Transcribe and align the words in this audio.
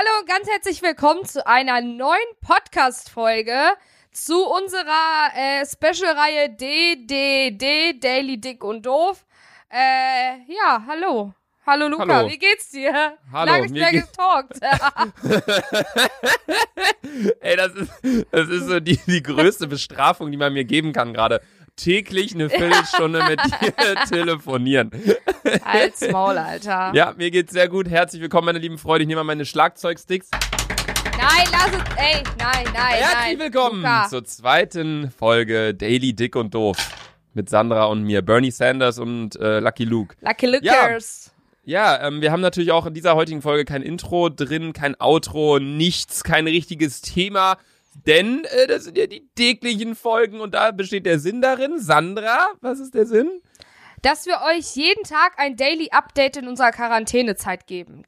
Hallo 0.00 0.20
und 0.20 0.26
ganz 0.26 0.48
herzlich 0.48 0.80
willkommen 0.80 1.26
zu 1.26 1.46
einer 1.46 1.82
neuen 1.82 2.16
Podcast-Folge 2.40 3.52
zu 4.10 4.46
unserer 4.46 5.28
äh, 5.36 5.66
Special-Reihe 5.66 6.48
DDD, 6.48 8.02
Daily 8.02 8.40
Dick 8.40 8.64
und 8.64 8.86
Doof. 8.86 9.26
Äh, 9.68 10.38
ja, 10.48 10.82
hallo. 10.86 11.34
Hallo 11.66 11.88
Luca, 11.88 12.08
Hallo. 12.08 12.30
wie 12.30 12.38
geht's 12.38 12.70
dir? 12.70 13.18
Hallo, 13.30 13.52
Lange 13.52 13.68
nicht 13.68 13.74
mehr 13.74 13.92
getalkt. 13.92 14.58
Ey, 17.40 17.56
das 17.56 17.74
ist, 17.74 17.90
das 18.30 18.48
ist 18.48 18.68
so 18.68 18.80
die, 18.80 18.98
die 19.06 19.22
größte 19.22 19.66
Bestrafung, 19.66 20.30
die 20.30 20.38
man 20.38 20.54
mir 20.54 20.64
geben 20.64 20.94
kann 20.94 21.12
gerade. 21.12 21.42
Täglich 21.82 22.34
eine 22.34 22.50
Viertelstunde 22.50 23.22
mit 23.26 23.40
dir 23.80 23.94
telefonieren. 24.06 24.90
Als 25.64 26.06
Maul, 26.10 26.36
Alter. 26.36 26.92
Ja, 26.94 27.14
mir 27.16 27.30
geht's 27.30 27.54
sehr 27.54 27.68
gut. 27.68 27.88
Herzlich 27.88 28.20
willkommen, 28.20 28.44
meine 28.46 28.58
lieben 28.58 28.76
Freunde. 28.76 29.04
Ich 29.04 29.08
nehme 29.08 29.20
mal 29.20 29.24
meine 29.24 29.46
Schlagzeugsticks. 29.46 30.28
Nein, 31.16 31.46
lass 31.50 31.68
es. 31.68 31.96
Ey, 31.96 32.22
nein, 32.38 32.64
nein, 32.74 32.74
Herzlich 32.74 33.14
nein. 33.14 33.38
willkommen 33.38 33.78
Luca. 33.78 34.08
zur 34.10 34.24
zweiten 34.24 35.10
Folge 35.10 35.72
Daily 35.74 36.12
Dick 36.12 36.36
und 36.36 36.54
Doof. 36.54 36.76
Mit 37.32 37.48
Sandra 37.48 37.84
und 37.86 38.02
mir, 38.02 38.20
Bernie 38.20 38.50
Sanders 38.50 38.98
und 38.98 39.36
äh, 39.36 39.60
Lucky 39.60 39.84
Luke. 39.84 40.16
Lucky 40.20 40.46
Lookers. 40.46 41.32
Ja, 41.64 42.06
ähm, 42.06 42.20
wir 42.20 42.30
haben 42.30 42.40
natürlich 42.42 42.72
auch 42.72 42.84
in 42.84 42.92
dieser 42.92 43.14
heutigen 43.14 43.40
Folge 43.40 43.64
kein 43.64 43.80
Intro 43.80 44.28
drin, 44.28 44.74
kein 44.74 45.00
Outro, 45.00 45.58
nichts, 45.58 46.24
kein 46.24 46.46
richtiges 46.46 47.00
Thema. 47.00 47.56
Denn 48.06 48.44
äh, 48.44 48.66
das 48.66 48.84
sind 48.84 48.96
ja 48.96 49.06
die 49.06 49.28
täglichen 49.34 49.94
Folgen 49.94 50.40
und 50.40 50.54
da 50.54 50.70
besteht 50.70 51.06
der 51.06 51.18
Sinn 51.18 51.40
darin. 51.42 51.78
Sandra, 51.78 52.48
was 52.60 52.80
ist 52.80 52.94
der 52.94 53.06
Sinn? 53.06 53.42
Dass 54.02 54.24
wir 54.24 54.40
euch 54.48 54.76
jeden 54.76 55.04
Tag 55.04 55.34
ein 55.36 55.56
Daily 55.56 55.90
Update 55.90 56.38
in 56.38 56.48
unserer 56.48 56.70
Quarantänezeit 56.70 57.66
geben. 57.66 58.02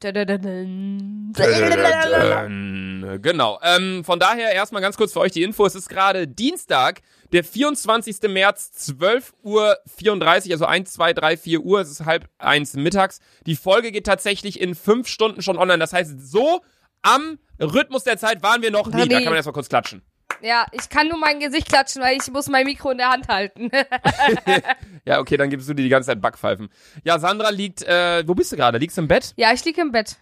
Genau. 3.21 3.59
Ähm, 3.61 4.03
von 4.03 4.19
daher 4.19 4.53
erstmal 4.53 4.81
ganz 4.81 4.97
kurz 4.97 5.13
für 5.13 5.19
euch 5.19 5.33
die 5.33 5.43
Info. 5.43 5.63
Es 5.67 5.75
ist 5.75 5.89
gerade 5.89 6.27
Dienstag, 6.27 7.01
der 7.31 7.43
24. 7.43 8.23
März, 8.23 8.71
12 8.71 9.33
Uhr 9.43 9.77
34, 9.97 10.51
also 10.51 10.65
1, 10.65 10.93
2, 10.93 11.13
3, 11.13 11.37
4 11.37 11.61
Uhr. 11.61 11.81
Es 11.81 11.91
ist 11.91 12.05
halb 12.05 12.27
eins 12.39 12.73
mittags. 12.73 13.19
Die 13.45 13.55
Folge 13.55 13.91
geht 13.91 14.07
tatsächlich 14.07 14.59
in 14.59 14.73
fünf 14.73 15.07
Stunden 15.07 15.43
schon 15.43 15.59
online. 15.59 15.77
Das 15.79 15.93
heißt, 15.93 16.19
so 16.19 16.61
am 17.03 17.37
Rhythmus 17.59 18.03
der 18.03 18.17
Zeit 18.17 18.41
waren 18.41 18.61
wir 18.61 18.71
noch 18.71 18.87
nie. 18.87 19.07
Da 19.07 19.15
kann 19.15 19.25
man 19.25 19.35
erstmal 19.35 19.53
kurz 19.53 19.69
klatschen. 19.69 20.01
Ja, 20.41 20.65
ich 20.71 20.89
kann 20.89 21.07
nur 21.07 21.17
mein 21.17 21.39
Gesicht 21.39 21.69
klatschen, 21.69 22.01
weil 22.01 22.17
ich 22.17 22.29
muss 22.29 22.49
mein 22.49 22.65
Mikro 22.65 22.89
in 22.91 22.97
der 22.97 23.11
Hand 23.11 23.27
halten. 23.29 23.69
Ja, 25.05 25.19
okay, 25.19 25.35
dann 25.35 25.49
gibst 25.49 25.67
du 25.67 25.73
dir 25.73 25.83
die 25.83 25.89
ganze 25.89 26.07
Zeit 26.07 26.21
Backpfeifen. 26.21 26.69
Ja, 27.03 27.19
Sandra 27.19 27.49
liegt, 27.49 27.83
äh, 27.83 28.25
wo 28.25 28.35
bist 28.35 28.51
du 28.51 28.55
gerade? 28.55 28.77
Liegst 28.77 28.97
du 28.97 29.01
im 29.01 29.07
Bett? 29.07 29.33
ja, 29.35 29.51
ich 29.53 29.63
liege 29.65 29.81
im 29.81 29.91
Bett. 29.91 30.15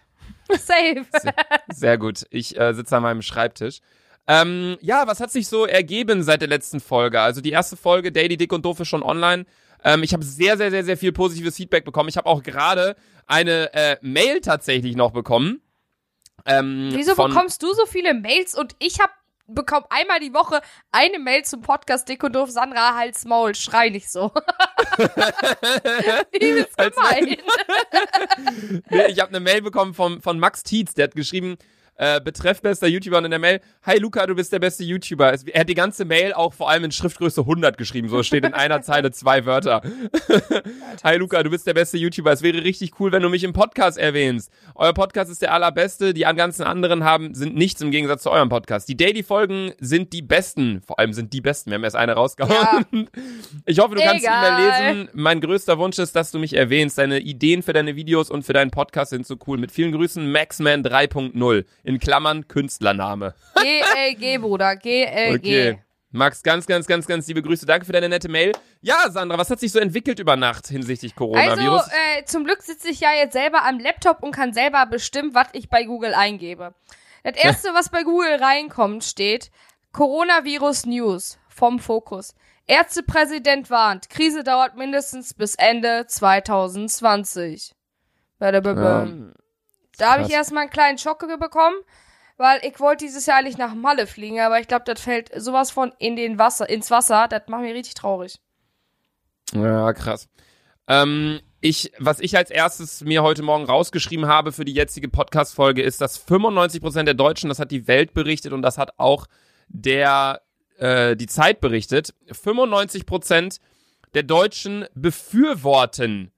Safe. 0.50 1.06
Sehr 1.72 1.98
gut. 1.98 2.26
Ich 2.30 2.58
äh, 2.58 2.74
sitze 2.74 2.96
an 2.96 3.04
meinem 3.04 3.22
Schreibtisch. 3.22 3.78
Ähm, 4.26 4.76
ja, 4.80 5.06
was 5.06 5.20
hat 5.20 5.30
sich 5.30 5.48
so 5.48 5.66
ergeben 5.66 6.22
seit 6.22 6.40
der 6.40 6.48
letzten 6.48 6.80
Folge? 6.80 7.20
Also 7.20 7.40
die 7.40 7.50
erste 7.50 7.76
Folge, 7.76 8.12
Daily 8.12 8.36
Dick 8.36 8.52
und 8.52 8.64
Doof, 8.64 8.80
ist 8.80 8.88
schon 8.88 9.02
online. 9.02 9.46
Ähm, 9.84 10.02
ich 10.02 10.12
habe 10.12 10.24
sehr, 10.24 10.56
sehr, 10.56 10.70
sehr, 10.70 10.84
sehr 10.84 10.96
viel 10.96 11.12
positives 11.12 11.56
Feedback 11.56 11.84
bekommen. 11.84 12.08
Ich 12.08 12.16
habe 12.16 12.28
auch 12.28 12.42
gerade 12.42 12.96
eine 13.26 13.72
äh, 13.74 13.96
Mail 14.00 14.40
tatsächlich 14.40 14.96
noch 14.96 15.12
bekommen. 15.12 15.60
Ähm, 16.46 16.90
Wieso 16.92 17.14
bekommst 17.14 17.62
du 17.62 17.72
so 17.74 17.86
viele 17.86 18.14
Mails 18.14 18.54
und 18.56 18.74
ich 18.78 19.00
hab 19.00 19.10
bekomme 19.46 19.84
einmal 19.90 20.20
die 20.20 20.32
Woche 20.32 20.60
eine 20.92 21.18
Mail 21.18 21.44
zum 21.44 21.60
Podcast 21.62 22.08
Dick 22.08 22.22
und 22.22 22.34
Doof 22.34 22.50
Sandra 22.50 22.94
Hals 22.96 23.24
Maul, 23.24 23.54
schrei 23.54 23.88
nicht 23.90 24.10
so. 24.10 24.32
Übelst 26.32 26.78
Als- 26.78 26.96
gemein. 26.96 27.36
Nee, 28.90 29.06
ich 29.08 29.20
habe 29.20 29.28
eine 29.30 29.40
Mail 29.40 29.62
bekommen 29.62 29.94
von, 29.94 30.20
von 30.22 30.38
Max 30.38 30.62
Tietz, 30.62 30.94
der 30.94 31.04
hat 31.04 31.14
geschrieben, 31.14 31.56
äh, 32.02 32.20
betreff 32.20 32.60
bester 32.60 32.88
YouTuber 32.88 33.18
und 33.18 33.26
in 33.26 33.30
der 33.30 33.38
Mail, 33.38 33.60
hi 33.86 33.96
Luca, 33.98 34.26
du 34.26 34.34
bist 34.34 34.52
der 34.52 34.58
beste 34.58 34.82
YouTuber. 34.82 35.32
Es, 35.32 35.44
er 35.44 35.60
hat 35.60 35.68
die 35.68 35.74
ganze 35.74 36.04
Mail 36.04 36.32
auch 36.32 36.52
vor 36.52 36.68
allem 36.68 36.82
in 36.82 36.90
Schriftgröße 36.90 37.42
100 37.42 37.78
geschrieben, 37.78 38.08
so 38.08 38.24
steht 38.24 38.44
in 38.44 38.54
einer 38.54 38.82
Zeile 38.82 39.12
zwei 39.12 39.46
Wörter. 39.46 39.82
hi 41.04 41.16
Luca, 41.16 41.44
du 41.44 41.50
bist 41.50 41.64
der 41.64 41.74
beste 41.74 41.98
YouTuber. 41.98 42.32
Es 42.32 42.42
wäre 42.42 42.64
richtig 42.64 42.98
cool, 42.98 43.12
wenn 43.12 43.22
du 43.22 43.28
mich 43.28 43.44
im 43.44 43.52
Podcast 43.52 43.98
erwähnst. 43.98 44.50
Euer 44.74 44.92
Podcast 44.94 45.30
ist 45.30 45.42
der 45.42 45.52
allerbeste, 45.52 46.12
die 46.12 46.22
ganzen 46.22 46.64
anderen 46.64 47.04
haben 47.04 47.34
sind 47.34 47.54
nichts 47.54 47.80
im 47.80 47.92
Gegensatz 47.92 48.24
zu 48.24 48.32
eurem 48.32 48.48
Podcast. 48.48 48.88
Die 48.88 48.96
Daily-Folgen 48.96 49.72
sind 49.78 50.12
die 50.12 50.22
besten, 50.22 50.80
vor 50.80 50.98
allem 50.98 51.12
sind 51.12 51.32
die 51.32 51.40
besten. 51.40 51.70
Wir 51.70 51.76
haben 51.76 51.84
erst 51.84 51.96
eine 51.96 52.14
rausgehauen. 52.14 53.08
Ich 53.64 53.78
hoffe, 53.78 53.94
du 53.94 54.00
kannst 54.00 54.22
sie 54.22 54.26
Egal. 54.26 54.60
mehr 54.60 54.94
lesen. 54.94 55.08
Mein 55.12 55.40
größter 55.40 55.78
Wunsch 55.78 55.98
ist, 55.98 56.16
dass 56.16 56.32
du 56.32 56.38
mich 56.38 56.54
erwähnst. 56.54 56.98
Deine 56.98 57.20
Ideen 57.20 57.62
für 57.62 57.72
deine 57.72 57.94
Videos 57.96 58.30
und 58.30 58.44
für 58.44 58.52
deinen 58.52 58.70
Podcast 58.70 59.10
sind 59.10 59.26
so 59.26 59.36
cool. 59.46 59.58
Mit 59.58 59.70
vielen 59.70 59.92
Grüßen, 59.92 60.30
Maxman 60.32 60.82
3.0. 60.82 61.64
In 61.92 62.00
Klammern 62.00 62.48
Künstlername. 62.48 63.34
GLG, 63.54 64.38
Bruder. 64.40 64.76
GLG. 64.76 65.34
Okay. 65.36 65.78
Max, 66.10 66.42
ganz, 66.42 66.66
ganz, 66.66 66.86
ganz, 66.86 67.06
ganz 67.06 67.26
liebe 67.26 67.42
Grüße. 67.42 67.66
Danke 67.66 67.84
für 67.84 67.92
deine 67.92 68.08
nette 68.08 68.30
Mail. 68.30 68.52
Ja, 68.80 69.10
Sandra, 69.10 69.36
was 69.36 69.50
hat 69.50 69.60
sich 69.60 69.72
so 69.72 69.78
entwickelt 69.78 70.18
über 70.18 70.36
Nacht 70.36 70.68
hinsichtlich 70.68 71.12
Also, 71.12 71.26
Coronavirus? 71.32 71.88
äh, 72.18 72.24
zum 72.24 72.44
Glück 72.44 72.62
sitze 72.62 72.88
ich 72.88 73.00
ja 73.00 73.10
jetzt 73.12 73.34
selber 73.34 73.64
am 73.66 73.78
Laptop 73.78 74.22
und 74.22 74.32
kann 74.34 74.54
selber 74.54 74.86
bestimmen, 74.86 75.34
was 75.34 75.48
ich 75.52 75.68
bei 75.68 75.84
Google 75.84 76.14
eingebe. 76.14 76.74
Das 77.24 77.36
erste, 77.36 77.68
was 77.74 77.90
bei 77.90 78.04
Google 78.04 78.36
reinkommt, 78.36 79.04
steht 79.04 79.50
Coronavirus 79.92 80.86
News 80.86 81.38
vom 81.48 81.78
Fokus. 81.78 82.34
Ärztepräsident 82.66 83.68
warnt, 83.68 84.08
Krise 84.08 84.44
dauert 84.44 84.78
mindestens 84.78 85.34
bis 85.34 85.56
Ende 85.56 86.06
2020. 86.06 87.74
Badababam. 88.38 89.34
Da 89.98 90.12
habe 90.12 90.22
ich 90.22 90.30
erstmal 90.30 90.62
einen 90.62 90.70
kleinen 90.70 90.98
Schock 90.98 91.26
bekommen, 91.38 91.76
weil 92.36 92.60
ich 92.64 92.80
wollte 92.80 93.04
dieses 93.04 93.26
Jahr 93.26 93.38
eigentlich 93.38 93.58
nach 93.58 93.74
Malle 93.74 94.06
fliegen, 94.06 94.40
aber 94.40 94.58
ich 94.58 94.68
glaube, 94.68 94.84
das 94.86 95.00
fällt 95.00 95.30
sowas 95.40 95.70
von 95.70 95.92
in 95.98 96.16
den 96.16 96.38
Wasser, 96.38 96.68
ins 96.68 96.90
Wasser. 96.90 97.28
Das 97.28 97.42
macht 97.48 97.62
mich 97.62 97.74
richtig 97.74 97.94
traurig. 97.94 98.40
Ja, 99.52 99.92
krass. 99.92 100.28
Ähm, 100.88 101.40
ich, 101.60 101.92
was 101.98 102.20
ich 102.20 102.36
als 102.36 102.50
erstes 102.50 103.02
mir 103.02 103.22
heute 103.22 103.42
Morgen 103.42 103.64
rausgeschrieben 103.64 104.26
habe 104.26 104.50
für 104.52 104.64
die 104.64 104.74
jetzige 104.74 105.08
Podcast-Folge 105.08 105.82
ist, 105.82 106.00
dass 106.00 106.26
95% 106.26 107.04
der 107.04 107.14
Deutschen, 107.14 107.48
das 107.48 107.58
hat 107.58 107.70
die 107.70 107.86
Welt 107.86 108.14
berichtet 108.14 108.52
und 108.52 108.62
das 108.62 108.78
hat 108.78 108.98
auch 108.98 109.26
der, 109.68 110.42
äh, 110.78 111.14
die 111.16 111.28
Zeit 111.28 111.60
berichtet, 111.60 112.14
95% 112.30 113.60
der 114.14 114.24
Deutschen 114.24 114.86
befürworten 114.94 116.32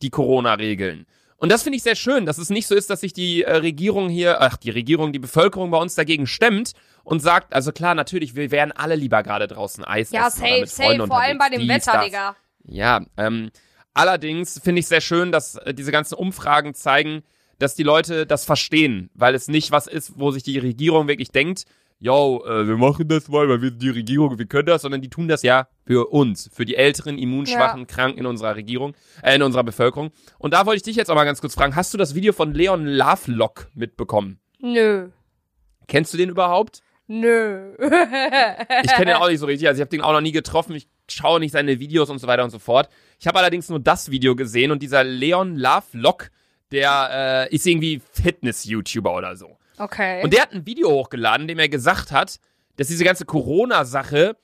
die 0.00 0.10
Corona-Regeln. 0.10 1.06
Und 1.38 1.50
das 1.50 1.62
finde 1.62 1.76
ich 1.76 1.84
sehr 1.84 1.94
schön, 1.94 2.26
dass 2.26 2.36
es 2.38 2.50
nicht 2.50 2.66
so 2.66 2.74
ist, 2.74 2.90
dass 2.90 3.00
sich 3.00 3.12
die 3.12 3.44
äh, 3.44 3.56
Regierung 3.56 4.08
hier, 4.08 4.40
ach, 4.42 4.56
die 4.56 4.70
Regierung, 4.70 5.12
die 5.12 5.20
Bevölkerung 5.20 5.70
bei 5.70 5.78
uns 5.78 5.94
dagegen 5.94 6.26
stemmt 6.26 6.72
und 7.04 7.20
sagt, 7.20 7.54
also 7.54 7.70
klar, 7.70 7.94
natürlich, 7.94 8.34
wir 8.34 8.50
wären 8.50 8.72
alle 8.72 8.96
lieber 8.96 9.22
gerade 9.22 9.46
draußen 9.46 9.84
Eis 9.84 10.10
Ja, 10.10 10.26
essen 10.26 10.42
oder 10.42 10.66
safe, 10.66 10.66
safe, 10.66 11.06
vor 11.06 11.20
allem 11.20 11.38
bei 11.38 11.48
dem 11.48 11.60
dies, 11.60 11.68
Wetter, 11.68 11.92
das. 11.92 12.04
Digga. 12.04 12.36
Ja, 12.64 13.00
ähm, 13.16 13.50
allerdings 13.94 14.60
finde 14.62 14.80
ich 14.80 14.88
sehr 14.88 15.00
schön, 15.00 15.30
dass 15.30 15.54
äh, 15.54 15.72
diese 15.72 15.92
ganzen 15.92 16.14
Umfragen 16.16 16.74
zeigen, 16.74 17.22
dass 17.58 17.74
die 17.74 17.82
Leute 17.82 18.26
das 18.26 18.44
verstehen, 18.44 19.10
weil 19.14 19.34
es 19.34 19.48
nicht 19.48 19.70
was 19.70 19.86
ist, 19.86 20.18
wo 20.18 20.30
sich 20.30 20.42
die 20.42 20.58
Regierung 20.58 21.08
wirklich 21.08 21.30
denkt, 21.30 21.64
yo, 22.00 22.44
äh, 22.46 22.66
wir 22.66 22.76
machen 22.76 23.08
das 23.08 23.28
mal, 23.28 23.48
weil 23.48 23.60
wir 23.60 23.70
sind 23.70 23.82
die 23.82 23.90
Regierung, 23.90 24.38
wir 24.38 24.46
können 24.46 24.66
das, 24.66 24.82
sondern 24.82 25.02
die 25.02 25.10
tun 25.10 25.28
das 25.28 25.42
ja 25.42 25.68
für 25.84 26.06
uns, 26.10 26.48
für 26.52 26.64
die 26.64 26.76
älteren, 26.76 27.18
immunschwachen, 27.18 27.86
Kranken 27.86 28.18
in 28.18 28.26
unserer 28.26 28.56
Regierung, 28.56 28.94
äh, 29.22 29.34
in 29.34 29.42
unserer 29.42 29.64
Bevölkerung. 29.64 30.10
Und 30.38 30.54
da 30.54 30.66
wollte 30.66 30.76
ich 30.76 30.82
dich 30.82 30.96
jetzt 30.96 31.10
auch 31.10 31.14
mal 31.14 31.24
ganz 31.24 31.40
kurz 31.40 31.54
fragen, 31.54 31.74
hast 31.74 31.92
du 31.92 31.98
das 31.98 32.14
Video 32.14 32.32
von 32.32 32.54
Leon 32.54 32.86
Lovelock 32.86 33.68
mitbekommen? 33.74 34.38
Nö. 34.60 35.08
Kennst 35.86 36.12
du 36.12 36.18
den 36.18 36.28
überhaupt? 36.30 36.82
Nö. 37.06 37.74
Ich 38.84 38.92
kenne 38.92 39.12
den 39.12 39.16
auch 39.16 39.28
nicht 39.28 39.40
so 39.40 39.46
richtig, 39.46 39.66
also 39.66 39.78
ich 39.78 39.80
habe 39.80 39.90
den 39.90 40.02
auch 40.02 40.12
noch 40.12 40.20
nie 40.20 40.32
getroffen, 40.32 40.74
ich 40.74 40.88
schaue 41.08 41.40
nicht 41.40 41.52
seine 41.52 41.80
Videos 41.80 42.10
und 42.10 42.18
so 42.18 42.26
weiter 42.26 42.44
und 42.44 42.50
so 42.50 42.58
fort. 42.58 42.88
Ich 43.18 43.26
habe 43.26 43.38
allerdings 43.38 43.68
nur 43.68 43.80
das 43.80 44.10
Video 44.10 44.36
gesehen 44.36 44.70
und 44.70 44.82
dieser 44.82 45.04
Leon 45.04 45.56
Lovelock, 45.56 46.30
der 46.72 47.46
äh, 47.50 47.54
ist 47.54 47.66
irgendwie 47.66 48.00
Fitness-YouTuber 48.12 49.14
oder 49.14 49.36
so. 49.36 49.56
Okay. 49.78 50.22
Und 50.22 50.32
der 50.32 50.42
hat 50.42 50.52
ein 50.52 50.66
Video 50.66 50.90
hochgeladen, 50.90 51.42
in 51.42 51.48
dem 51.48 51.58
er 51.58 51.68
gesagt 51.68 52.10
hat, 52.10 52.38
dass 52.76 52.88
diese 52.88 53.04
ganze 53.04 53.24
Corona-Sache, 53.24 54.36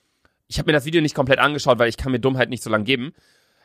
ich 0.49 0.59
habe 0.59 0.67
mir 0.67 0.73
das 0.73 0.85
Video 0.85 1.00
nicht 1.00 1.15
komplett 1.15 1.38
angeschaut, 1.38 1.79
weil 1.79 1.88
ich 1.88 1.97
kann 1.97 2.12
mir 2.12 2.21
Dummheit 2.21 2.50
nicht 2.50 2.62
so 2.62 2.71
lang 2.71 2.85
geben. 2.85 3.12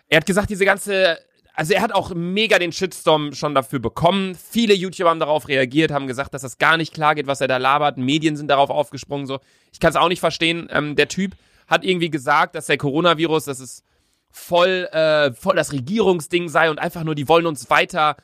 Er 0.07 0.17
hat 0.17 0.25
gesagt, 0.25 0.49
diese 0.49 0.65
ganze, 0.65 1.19
also 1.53 1.73
er 1.73 1.81
hat 1.81 1.93
auch 1.93 2.13
mega 2.13 2.57
den 2.57 2.71
Shitstorm 2.71 3.33
schon 3.33 3.53
dafür 3.53 3.79
bekommen. 3.79 4.35
Viele 4.35 4.73
YouTuber 4.73 5.09
haben 5.09 5.19
darauf 5.19 5.47
reagiert, 5.47 5.91
haben 5.91 6.07
gesagt, 6.07 6.33
dass 6.33 6.41
das 6.41 6.57
gar 6.57 6.77
nicht 6.77 6.93
klar 6.93 7.15
geht, 7.15 7.27
was 7.27 7.41
er 7.41 7.47
da 7.47 7.57
labert. 7.57 7.97
Medien 7.97 8.35
sind 8.35 8.47
darauf 8.47 8.69
aufgesprungen, 8.69 9.27
so. 9.27 9.39
Ich 9.71 9.79
kann 9.79 9.91
es 9.91 9.95
auch 9.95 10.09
nicht 10.09 10.19
verstehen. 10.19 10.67
Ähm, 10.71 10.95
der 10.95 11.07
Typ 11.07 11.33
hat 11.67 11.83
irgendwie 11.83 12.09
gesagt, 12.09 12.55
dass 12.55 12.65
der 12.65 12.77
Coronavirus, 12.77 13.45
dass 13.45 13.59
es 13.59 13.83
voll, 14.31 14.87
äh, 14.91 15.33
voll 15.33 15.55
das 15.55 15.71
Regierungsding 15.71 16.49
sei 16.49 16.69
und 16.69 16.79
einfach 16.79 17.03
nur, 17.03 17.15
die 17.15 17.27
wollen 17.27 17.45
uns 17.45 17.69
weiter 17.69 18.15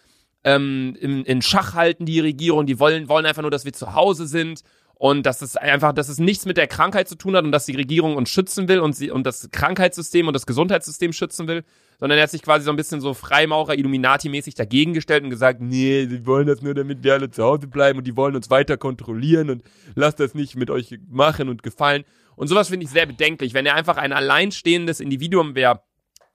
ähm, 0.46 0.96
in, 1.02 1.26
in 1.26 1.42
Schach 1.42 1.74
halten, 1.74 2.06
die 2.06 2.22
Regierung. 2.22 2.66
Die 2.66 2.80
wollen, 2.80 3.10
wollen 3.10 3.26
einfach 3.26 3.42
nur, 3.42 3.52
dass 3.52 3.66
wir 3.66 3.74
zu 3.74 3.94
Hause 3.94 4.28
sind 4.28 4.62
und 4.94 5.26
dass 5.26 5.42
es 5.42 5.58
einfach, 5.58 5.92
dass 5.92 6.08
es 6.08 6.20
nichts 6.20 6.46
mit 6.46 6.56
der 6.56 6.68
Krankheit 6.68 7.10
zu 7.10 7.16
tun 7.16 7.36
hat 7.36 7.44
und 7.44 7.52
dass 7.52 7.66
die 7.66 7.76
Regierung 7.76 8.16
uns 8.16 8.30
schützen 8.30 8.70
will 8.70 8.80
und 8.80 8.96
sie 8.96 9.12
und 9.12 9.26
das 9.26 9.50
Krankheitssystem 9.52 10.28
und 10.28 10.34
das 10.34 10.46
Gesundheitssystem 10.46 11.12
schützen 11.12 11.48
will, 11.48 11.64
sondern 12.00 12.18
er 12.18 12.24
hat 12.24 12.30
sich 12.30 12.44
quasi 12.44 12.64
so 12.64 12.70
ein 12.70 12.78
bisschen 12.78 13.02
so 13.02 13.14
Freimaurer 13.14 13.74
Illuminati-mäßig 13.74 14.56
dagegen 14.56 14.94
gestellt 14.94 15.24
und 15.24 15.32
gesagt, 15.32 15.62
nee, 15.62 16.06
sie 16.06 16.26
wollen 16.26 16.48
das 16.48 16.62
nur, 16.62 16.76
damit 16.76 17.04
wir 17.04 17.14
alle 17.14 17.30
zu 17.30 17.44
Hause 17.44 17.68
bleiben 17.68 17.98
und 17.98 18.08
die 18.08 18.16
wollen 18.16 18.36
uns 18.36 18.50
weiter 18.50 18.78
kontrollieren 18.78 19.50
und 19.50 19.64
lasst 19.96 20.20
das 20.20 20.36
nicht 20.36 20.56
mit 20.56 20.70
euch 20.70 20.98
machen 21.10 21.50
und 21.50 21.64
gefallen. 21.64 22.04
Und 22.36 22.48
sowas 22.50 22.70
finde 22.70 22.86
ich 22.86 22.92
sehr 22.92 23.06
bedenklich, 23.06 23.54
wenn 23.54 23.66
er 23.66 23.76
einfach 23.76 23.98
ein 23.98 24.14
alleinstehendes 24.14 25.00
Individuum 25.00 25.56
wäre 25.56 25.82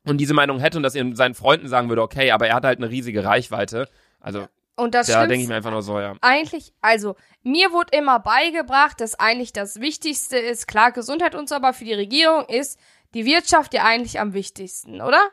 und 0.07 0.19
diese 0.19 0.35
Meinung 0.35 0.61
hätte 0.61 0.79
und 0.79 0.83
das 0.83 0.95
seinen 0.95 1.35
Freunden 1.35 1.69
sagen 1.69 1.89
würde, 1.89 2.03
okay, 2.03 2.31
aber 2.31 2.47
er 2.47 2.57
hat 2.57 2.65
halt 2.65 2.79
eine 2.79 2.91
riesige 2.91 3.25
Reichweite. 3.25 3.89
Also 4.21 4.47
Und 4.77 4.95
das 4.95 5.07
da 5.07 5.27
denke 5.27 5.43
ich 5.43 5.49
mir 5.49 5.57
einfach 5.57 5.71
nur 5.71 5.83
so, 5.83 5.99
ja. 5.99 6.15
eigentlich, 6.21 6.73
also 6.81 7.17
mir 7.43 7.73
wurde 7.73 7.97
immer 7.97 8.21
beigebracht, 8.21 9.01
dass 9.01 9.15
eigentlich 9.19 9.53
das 9.53 9.81
Wichtigste 9.81 10.39
ist, 10.39 10.67
klar, 10.67 10.93
Gesundheit 10.93 11.35
und 11.35 11.49
so, 11.49 11.55
aber 11.55 11.73
für 11.73 11.85
die 11.85 11.95
Regierung 11.95 12.45
ist 12.47 12.79
die 13.15 13.25
Wirtschaft 13.25 13.75
ja 13.75 13.85
eigentlich 13.85 14.21
am 14.21 14.35
wichtigsten, 14.35 15.01
oder? 15.01 15.31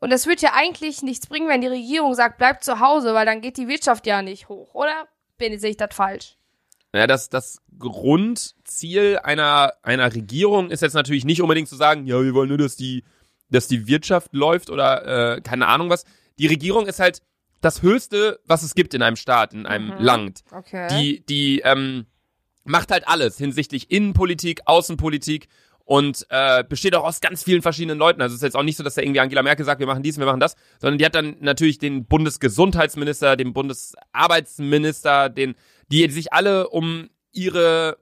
Und 0.00 0.10
das 0.10 0.26
wird 0.26 0.40
ja 0.40 0.52
eigentlich 0.54 1.02
nichts 1.02 1.26
bringen, 1.26 1.48
wenn 1.48 1.60
die 1.60 1.66
Regierung 1.66 2.14
sagt, 2.14 2.38
bleibt 2.38 2.64
zu 2.64 2.80
Hause, 2.80 3.14
weil 3.14 3.26
dann 3.26 3.42
geht 3.42 3.58
die 3.58 3.68
Wirtschaft 3.68 4.06
ja 4.06 4.22
nicht 4.22 4.48
hoch, 4.48 4.74
oder? 4.74 5.08
Bin 5.36 5.58
sehe 5.58 5.70
ich 5.70 5.76
das 5.76 5.94
falsch? 5.94 6.36
Ja, 6.94 7.06
das, 7.06 7.28
das 7.28 7.62
Grundziel 7.78 9.18
einer, 9.22 9.74
einer 9.82 10.12
Regierung 10.12 10.70
ist 10.70 10.82
jetzt 10.82 10.94
natürlich 10.94 11.24
nicht 11.24 11.40
unbedingt 11.40 11.68
zu 11.68 11.76
sagen, 11.76 12.06
ja, 12.06 12.20
wir 12.22 12.34
wollen 12.34 12.48
nur, 12.48 12.58
dass 12.58 12.76
die, 12.76 13.04
dass 13.50 13.68
die 13.68 13.86
Wirtschaft 13.86 14.32
läuft 14.32 14.70
oder 14.70 15.36
äh, 15.36 15.40
keine 15.40 15.68
Ahnung 15.68 15.90
was. 15.90 16.04
Die 16.38 16.46
Regierung 16.46 16.86
ist 16.86 16.98
halt 16.98 17.22
das 17.60 17.82
Höchste, 17.82 18.40
was 18.46 18.62
es 18.62 18.74
gibt 18.74 18.94
in 18.94 19.02
einem 19.02 19.16
Staat, 19.16 19.52
in 19.52 19.66
einem 19.66 19.88
Mhm. 19.88 20.02
Land. 20.04 20.40
Okay. 20.52 20.88
Die, 20.90 21.24
die 21.26 21.60
ähm, 21.60 22.06
macht 22.64 22.90
halt 22.90 23.06
alles 23.08 23.36
hinsichtlich 23.38 23.90
Innenpolitik, 23.90 24.60
Außenpolitik 24.66 25.48
und 25.84 26.24
äh, 26.30 26.62
besteht 26.62 26.94
auch 26.94 27.04
aus 27.04 27.20
ganz 27.20 27.42
vielen 27.42 27.62
verschiedenen 27.62 27.98
Leuten. 27.98 28.22
Also 28.22 28.34
es 28.34 28.38
ist 28.40 28.44
jetzt 28.44 28.56
auch 28.56 28.62
nicht 28.62 28.76
so, 28.76 28.84
dass 28.84 28.94
da 28.94 29.02
irgendwie 29.02 29.20
Angela 29.20 29.42
Merkel 29.42 29.64
sagt, 29.66 29.80
wir 29.80 29.86
machen 29.88 30.02
dies, 30.04 30.18
wir 30.18 30.26
machen 30.26 30.38
das, 30.40 30.54
sondern 30.78 30.98
die 30.98 31.04
hat 31.04 31.14
dann 31.14 31.36
natürlich 31.40 31.78
den 31.78 32.06
Bundesgesundheitsminister, 32.06 33.36
den 33.36 33.52
Bundesarbeitsminister, 33.52 35.28
den, 35.28 35.54
die 35.90 36.08
sich 36.10 36.32
alle 36.32 36.68
um 36.68 37.10
ihre 37.32 37.98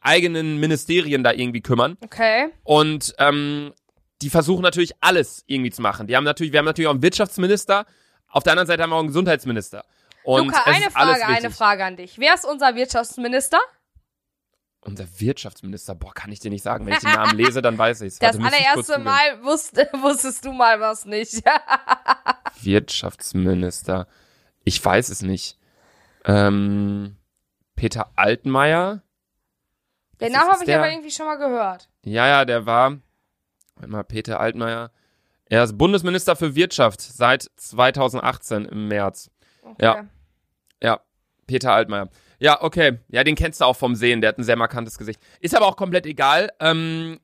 eigenen 0.00 0.58
Ministerien 0.58 1.22
da 1.22 1.32
irgendwie 1.32 1.60
kümmern. 1.60 1.96
okay. 2.02 2.48
Und 2.64 3.14
ähm, 3.18 3.72
die 4.20 4.30
versuchen 4.30 4.62
natürlich 4.62 4.92
alles 5.00 5.42
irgendwie 5.46 5.70
zu 5.70 5.82
machen. 5.82 6.06
Die 6.06 6.16
haben 6.16 6.24
natürlich, 6.24 6.52
wir 6.52 6.58
haben 6.58 6.64
natürlich 6.66 6.88
auch 6.88 6.92
einen 6.92 7.02
Wirtschaftsminister, 7.02 7.86
auf 8.32 8.42
der 8.42 8.52
anderen 8.52 8.66
Seite 8.66 8.82
haben 8.82 8.90
wir 8.90 8.96
auch 8.96 9.00
einen 9.00 9.08
Gesundheitsminister. 9.08 9.84
Und 10.24 10.46
Luca, 10.48 10.62
eine 10.64 10.90
Frage, 10.90 11.26
eine. 11.26 11.50
Frage 11.50 11.84
an 11.84 11.96
dich. 11.96 12.18
Wer 12.18 12.34
ist 12.34 12.44
unser 12.44 12.74
Wirtschaftsminister? 12.74 13.58
Unser 14.80 15.06
Wirtschaftsminister, 15.20 15.94
boah, 15.94 16.12
kann 16.12 16.32
ich 16.32 16.40
dir 16.40 16.50
nicht 16.50 16.62
sagen. 16.62 16.86
Wenn 16.86 16.94
ich 16.94 16.98
den 17.00 17.12
Namen 17.12 17.36
lese, 17.36 17.62
dann 17.62 17.78
weiß 17.78 18.00
ich's. 18.00 18.18
Das 18.18 18.40
Warte, 18.40 18.56
allererste. 18.56 18.98
Mal 18.98 19.42
wusste, 19.44 19.88
wusstest 20.00 20.44
du 20.44 20.52
mal 20.52 20.80
was 20.80 21.04
nicht. 21.04 21.42
Wirtschaftsminister. 22.62 24.06
Ich 24.64 24.84
weiß 24.84 25.08
es 25.08 25.22
nicht. 25.22 25.58
Ähm, 26.24 27.16
Peter 27.76 28.10
Altmaier? 28.16 29.02
Den 30.20 30.32
Namen 30.32 30.50
habe 30.50 30.60
ich 30.60 30.66
der- 30.66 30.78
aber 30.78 30.90
irgendwie 30.90 31.10
schon 31.10 31.26
mal 31.26 31.36
gehört. 31.36 31.88
Ja, 32.04 32.26
ja, 32.26 32.44
der 32.44 32.66
war. 32.66 32.98
Warte 33.76 33.88
mal, 33.90 34.04
Peter 34.04 34.40
Altmaier. 34.40 34.90
Er 35.52 35.64
ist 35.64 35.76
Bundesminister 35.76 36.34
für 36.34 36.54
Wirtschaft 36.54 37.02
seit 37.02 37.50
2018 37.56 38.64
im 38.64 38.88
März. 38.88 39.30
Okay. 39.62 39.84
Ja. 39.84 40.06
Ja, 40.82 41.00
Peter 41.46 41.74
Altmaier. 41.74 42.08
Ja, 42.38 42.62
okay. 42.62 43.00
Ja, 43.08 43.22
den 43.22 43.34
kennst 43.34 43.60
du 43.60 43.66
auch 43.66 43.76
vom 43.76 43.94
Sehen. 43.94 44.22
Der 44.22 44.28
hat 44.28 44.38
ein 44.38 44.44
sehr 44.44 44.56
markantes 44.56 44.96
Gesicht. 44.96 45.20
Ist 45.40 45.54
aber 45.54 45.66
auch 45.66 45.76
komplett 45.76 46.06
egal. 46.06 46.48
Ähm, 46.58 47.20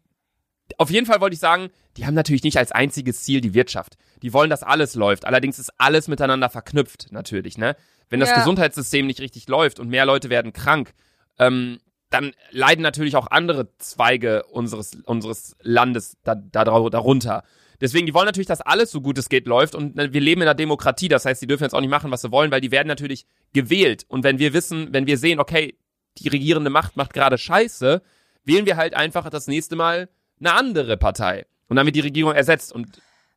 auf 0.77 0.91
jeden 0.91 1.07
Fall 1.07 1.23
wollte 1.23 1.33
ich 1.33 1.41
sagen, 1.41 1.71
die 1.97 2.05
haben 2.05 2.13
natürlich 2.13 2.43
nicht 2.43 2.59
als 2.59 2.71
einziges 2.71 3.23
Ziel 3.23 3.41
die 3.41 3.55
Wirtschaft. 3.55 3.97
Die 4.21 4.35
wollen, 4.35 4.51
dass 4.51 4.63
alles 4.63 4.95
läuft. 4.95 5.25
Allerdings 5.25 5.59
ist 5.59 5.73
alles 5.79 6.07
miteinander 6.07 6.51
verknüpft, 6.51 7.11
natürlich, 7.11 7.57
ne? 7.57 7.77
Wenn 8.11 8.21
das 8.21 8.29
Ja. 8.29 8.35
Gesundheitssystem 8.37 9.07
nicht 9.07 9.23
richtig 9.23 9.49
läuft 9.49 9.81
und 9.81 9.89
mehr 9.89 10.05
Leute 10.05 10.29
werden 10.29 10.53
krank, 10.53 10.93
ähm, 11.39 11.79
dann 12.11 12.33
leiden 12.51 12.83
natürlich 12.83 13.17
auch 13.17 13.29
andere 13.31 13.75
Zweige 13.79 14.45
unseres, 14.45 14.99
unseres 15.07 15.57
Landes 15.63 16.19
da, 16.25 16.35
da, 16.35 16.65
darunter. 16.65 17.43
Deswegen, 17.81 18.07
die 18.07 18.15
wollen 18.15 18.27
natürlich, 18.27 18.49
dass 18.49 18.61
alles 18.61 18.91
so 18.91 19.01
gut 19.01 19.19
es 19.19 19.29
geht 19.29 19.47
läuft 19.47 19.75
und 19.75 19.99
äh, 19.99 20.13
wir 20.13 20.21
leben 20.21 20.43
in 20.43 20.49
einer 20.49 20.55
Demokratie. 20.55 21.09
Das 21.09 21.25
heißt, 21.25 21.41
die 21.41 21.47
dürfen 21.47 21.65
jetzt 21.65 21.75
auch 21.75 21.81
nicht 21.81 21.91
machen, 21.91 22.11
was 22.11 22.23
sie 22.23 22.33
wollen, 22.33 22.51
weil 22.51 22.61
die 22.61 22.71
werden 22.71 22.89
natürlich 22.89 23.27
gewählt. 23.53 24.05
Und 24.09 24.25
wenn 24.25 24.39
wir 24.39 24.53
wissen, 24.53 24.89
wenn 24.93 25.07
wir 25.07 25.19
sehen, 25.19 25.39
okay, 25.41 25.77
die 26.19 26.29
regierende 26.29 26.71
Macht 26.71 26.97
macht 26.97 27.13
gerade 27.13 27.39
Scheiße, 27.39 28.03
wählen 28.45 28.67
wir 28.67 28.77
halt 28.77 28.95
einfach 28.95 29.29
das 29.31 29.47
nächste 29.47 29.77
Mal 29.77 30.09
eine 30.41 30.53
andere 30.55 30.97
Partei. 30.97 31.47
Und 31.69 31.77
dann 31.77 31.87
wird 31.87 31.97
die 31.97 32.01
Regierung 32.01 32.33
ersetzt. 32.35 32.73
Und 32.73 32.89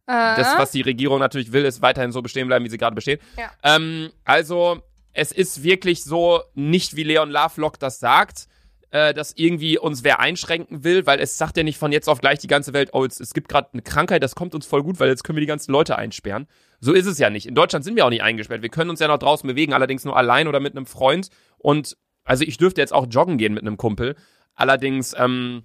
Äh, 0.07 0.35
das, 0.35 0.57
was 0.57 0.71
die 0.71 0.81
Regierung 0.81 1.19
natürlich 1.19 1.51
will, 1.51 1.63
ist 1.63 1.81
weiterhin 1.83 2.11
so 2.11 2.21
bestehen 2.23 2.47
bleiben, 2.47 2.65
wie 2.65 2.69
sie 2.69 2.79
gerade 2.79 2.95
besteht. 2.95 3.21
Ja. 3.37 3.51
Ähm, 3.61 4.11
also, 4.25 4.81
es 5.13 5.31
ist 5.31 5.61
wirklich 5.61 6.03
so, 6.03 6.41
nicht 6.55 6.95
wie 6.95 7.03
Leon 7.03 7.29
Lovelock 7.29 7.77
das 7.79 7.99
sagt, 7.99 8.47
äh, 8.91 9.13
dass 9.13 9.33
irgendwie 9.35 9.77
uns 9.77 10.03
wer 10.03 10.19
einschränken 10.19 10.83
will, 10.83 11.05
weil 11.05 11.19
es 11.19 11.37
sagt 11.37 11.57
ja 11.57 11.63
nicht 11.63 11.77
von 11.77 11.91
jetzt 11.91 12.07
auf 12.07 12.19
gleich 12.19 12.39
die 12.39 12.47
ganze 12.47 12.73
Welt, 12.73 12.89
oh, 12.93 13.05
es, 13.05 13.19
es 13.19 13.33
gibt 13.33 13.49
gerade 13.49 13.69
eine 13.73 13.81
Krankheit, 13.81 14.21
das 14.21 14.35
kommt 14.35 14.53
uns 14.53 14.65
voll 14.65 14.83
gut, 14.83 14.99
weil 14.99 15.09
jetzt 15.09 15.23
können 15.23 15.37
wir 15.37 15.41
die 15.41 15.47
ganzen 15.47 15.71
Leute 15.71 15.97
einsperren. 15.97 16.47
So 16.79 16.93
ist 16.93 17.05
es 17.05 17.17
ja 17.17 17.29
nicht. 17.29 17.45
In 17.45 17.55
Deutschland 17.55 17.85
sind 17.85 17.95
wir 17.95 18.05
auch 18.05 18.09
nicht 18.09 18.23
eingesperrt. 18.23 18.61
Wir 18.61 18.69
können 18.69 18.89
uns 18.89 18.99
ja 18.99 19.07
noch 19.07 19.19
draußen 19.19 19.47
bewegen, 19.47 19.73
allerdings 19.73 20.03
nur 20.03 20.17
allein 20.17 20.47
oder 20.47 20.59
mit 20.59 20.75
einem 20.75 20.85
Freund. 20.85 21.29
Und 21.57 21.97
also 22.23 22.43
ich 22.43 22.57
dürfte 22.57 22.81
jetzt 22.81 22.93
auch 22.93 23.07
joggen 23.09 23.37
gehen 23.37 23.53
mit 23.53 23.63
einem 23.63 23.77
Kumpel. 23.77 24.15
Allerdings 24.55 25.15
ähm, 25.17 25.63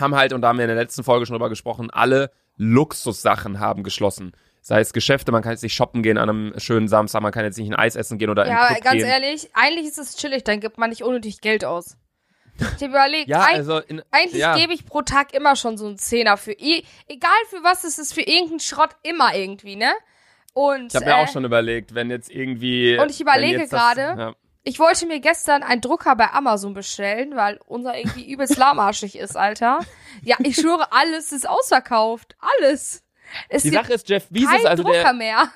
haben 0.00 0.14
halt, 0.14 0.32
und 0.32 0.40
da 0.40 0.48
haben 0.48 0.58
wir 0.58 0.64
in 0.64 0.68
der 0.68 0.76
letzten 0.76 1.04
Folge 1.04 1.26
schon 1.26 1.34
drüber 1.34 1.48
gesprochen, 1.48 1.90
alle 1.90 2.30
Luxussachen 2.56 3.60
haben 3.60 3.82
geschlossen. 3.82 4.32
Sei 4.60 4.80
es 4.80 4.92
Geschäfte, 4.92 5.32
man 5.32 5.42
kann 5.42 5.52
jetzt 5.52 5.62
nicht 5.62 5.74
shoppen 5.74 6.02
gehen 6.02 6.18
an 6.18 6.30
einem 6.30 6.54
schönen 6.58 6.86
Samstag, 6.86 7.20
man 7.20 7.32
kann 7.32 7.44
jetzt 7.44 7.58
nicht 7.58 7.68
ein 7.68 7.74
Eis 7.74 7.96
essen 7.96 8.18
gehen 8.18 8.30
oder 8.30 8.46
ja, 8.46 8.68
ganz 8.78 9.02
gehen. 9.02 9.06
ehrlich, 9.06 9.50
eigentlich 9.54 9.86
ist 9.86 9.98
es 9.98 10.16
chillig, 10.16 10.44
dann 10.44 10.60
gibt 10.60 10.78
man 10.78 10.90
nicht 10.90 11.02
unnötig 11.02 11.40
Geld 11.40 11.64
aus. 11.64 11.96
Ich 12.76 12.82
habe 12.82 12.86
überlegt, 12.86 13.28
Ja, 13.28 13.40
also 13.44 13.78
in, 13.78 14.02
eigentlich 14.10 14.40
ja. 14.40 14.56
gebe 14.56 14.72
ich 14.72 14.86
pro 14.86 15.02
Tag 15.02 15.34
immer 15.34 15.56
schon 15.56 15.76
so 15.76 15.86
einen 15.86 15.98
Zehner 15.98 16.36
für, 16.36 16.52
e 16.52 16.82
egal 17.08 17.30
für 17.50 17.62
was 17.62 17.84
es 17.84 17.98
ist, 17.98 18.14
für 18.14 18.22
irgendeinen 18.22 18.60
Schrott 18.60 18.90
immer 19.02 19.34
irgendwie, 19.34 19.76
ne? 19.76 19.92
Und 20.54 20.88
Ich 20.88 20.94
habe 20.96 21.06
äh, 21.06 21.08
mir 21.08 21.16
auch 21.16 21.28
schon 21.28 21.44
überlegt, 21.44 21.94
wenn 21.94 22.10
jetzt 22.10 22.30
irgendwie. 22.30 22.98
Und 22.98 23.10
ich 23.10 23.20
überlege 23.20 23.66
gerade, 23.68 24.00
Ja. 24.18 24.34
ich 24.64 24.78
wollte 24.78 25.06
mir 25.06 25.20
gestern 25.20 25.62
einen 25.62 25.80
Drucker 25.80 26.14
bei 26.16 26.30
Amazon 26.30 26.74
bestellen, 26.74 27.36
weil 27.36 27.58
unser 27.66 27.96
irgendwie 27.96 28.30
übelst 28.30 28.56
lahmarschig 28.56 29.16
ist, 29.16 29.36
Alter. 29.36 29.80
Ja, 30.22 30.36
ich 30.40 30.56
schwöre, 30.56 30.92
alles 30.92 31.32
ist 31.32 31.48
ausverkauft. 31.48 32.36
Alles. 32.38 33.02
Es 33.48 33.62
Die 33.62 33.70
Sache 33.70 33.94
ist, 33.94 34.08
Jeff 34.10 34.28
Bezos, 34.28 34.64
also 34.66 34.82
Drucker 34.82 35.02
der, 35.02 35.12
mehr. 35.14 35.48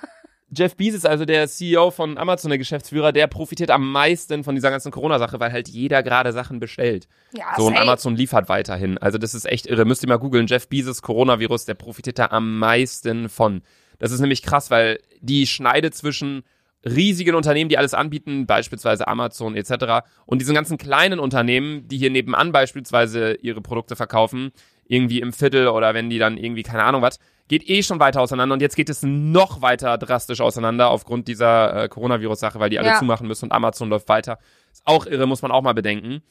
Jeff 0.51 0.77
Bezos, 0.77 1.05
also 1.05 1.25
der 1.25 1.49
CEO 1.49 1.91
von 1.91 2.19
Amazon, 2.19 2.51
der 2.51 2.59
Geschäftsführer, 2.59 3.13
der 3.13 3.27
profitiert 3.27 3.71
am 3.71 3.91
meisten 3.91 4.45
von 4.45 4.55
dieser 4.55 4.71
ganzen 4.71 4.93
Corona-Sache, 4.93 5.41
weil 5.41 5.53
halt 5.53 5.69
jeder 5.69 6.03
gerade 6.03 6.33
Sachen 6.33 6.61
bestellt. 6.61 7.09
Ja, 7.33 7.47
So, 7.57 7.67
und. 7.67 7.77
Amazon 7.77 8.15
liefert 8.15 8.49
weiterhin. 8.49 8.97
Also 8.99 9.19
das 9.19 9.35
ist 9.35 9.45
echt 9.45 9.67
irre. 9.67 9.85
Müsst 9.85 10.05
ihr 10.05 10.09
mal 10.09 10.19
googeln. 10.19 10.47
Jeff 10.47 10.69
Bezos, 10.69 11.03
Coronavirus, 11.03 11.65
der 11.65 11.75
profitiert 11.75 12.19
da 12.21 12.27
am 12.27 12.59
meisten 12.59 13.29
von. 13.29 13.63
Das 13.99 14.13
ist 14.13 14.21
nämlich 14.21 14.43
krass, 14.43 14.71
weil 14.71 15.01
die 15.21 15.47
Schneide 15.47 15.91
zwischen 15.91 16.45
riesigen 16.85 17.35
Unternehmen, 17.35 17.69
die 17.69 17.79
alles 17.79 17.95
anbieten, 17.95 18.47
beispielsweise 18.47 19.09
Amazon 19.09 19.57
etc. 19.57 20.07
und 20.27 20.41
diesen 20.41 20.55
ganzen 20.55 20.79
kleinen 20.79 21.19
Unternehmen, 21.19 21.89
die 21.89 21.99
hier 21.99 22.11
nebenan 22.11 22.53
beispielsweise 22.53 23.35
ihre 23.43 23.61
Produkte 23.61 23.97
verkaufen, 23.97 24.53
irgendwie 24.87 25.21
im 25.21 25.33
Viertel 25.33 25.67
oder 25.67 25.95
wenn 25.95 26.11
die 26.11 26.19
dann 26.19 26.37
irgendwie, 26.37 26.63
keine 26.63 26.85
Ahnung 26.85 27.03
was, 27.03 27.19
geht 27.49 27.69
eh 27.69 27.83
schon 27.83 28.01
weiter 28.01 28.21
auseinander 28.21 28.55
und 28.55 28.61
jetzt 28.61 28.77
geht 28.77 28.89
es 28.89 29.03
noch 29.03 29.63
weiter 29.63 29.99
drastisch 29.99 30.41
auseinander 30.41 30.91
aufgrund 30.91 31.29
dieser 31.29 31.85
äh, 31.85 31.89
Coronavirus-Sache, 31.89 32.59
weil 32.59 32.71
die 32.71 32.79
alle 32.79 32.89
Ja. 32.89 32.99
zumachen 32.99 33.27
müssen 33.29 33.47
und 33.47 33.53
Amazon 33.53 33.89
läuft 33.89 34.09
weiter. 34.09 34.39
Ist 34.73 34.83
auch 34.85 35.07
irre, 35.07 35.27
muss 35.27 35.43
man 35.43 35.51
auch 35.53 35.63
mal 35.63 35.75
bedenken. 35.75 36.23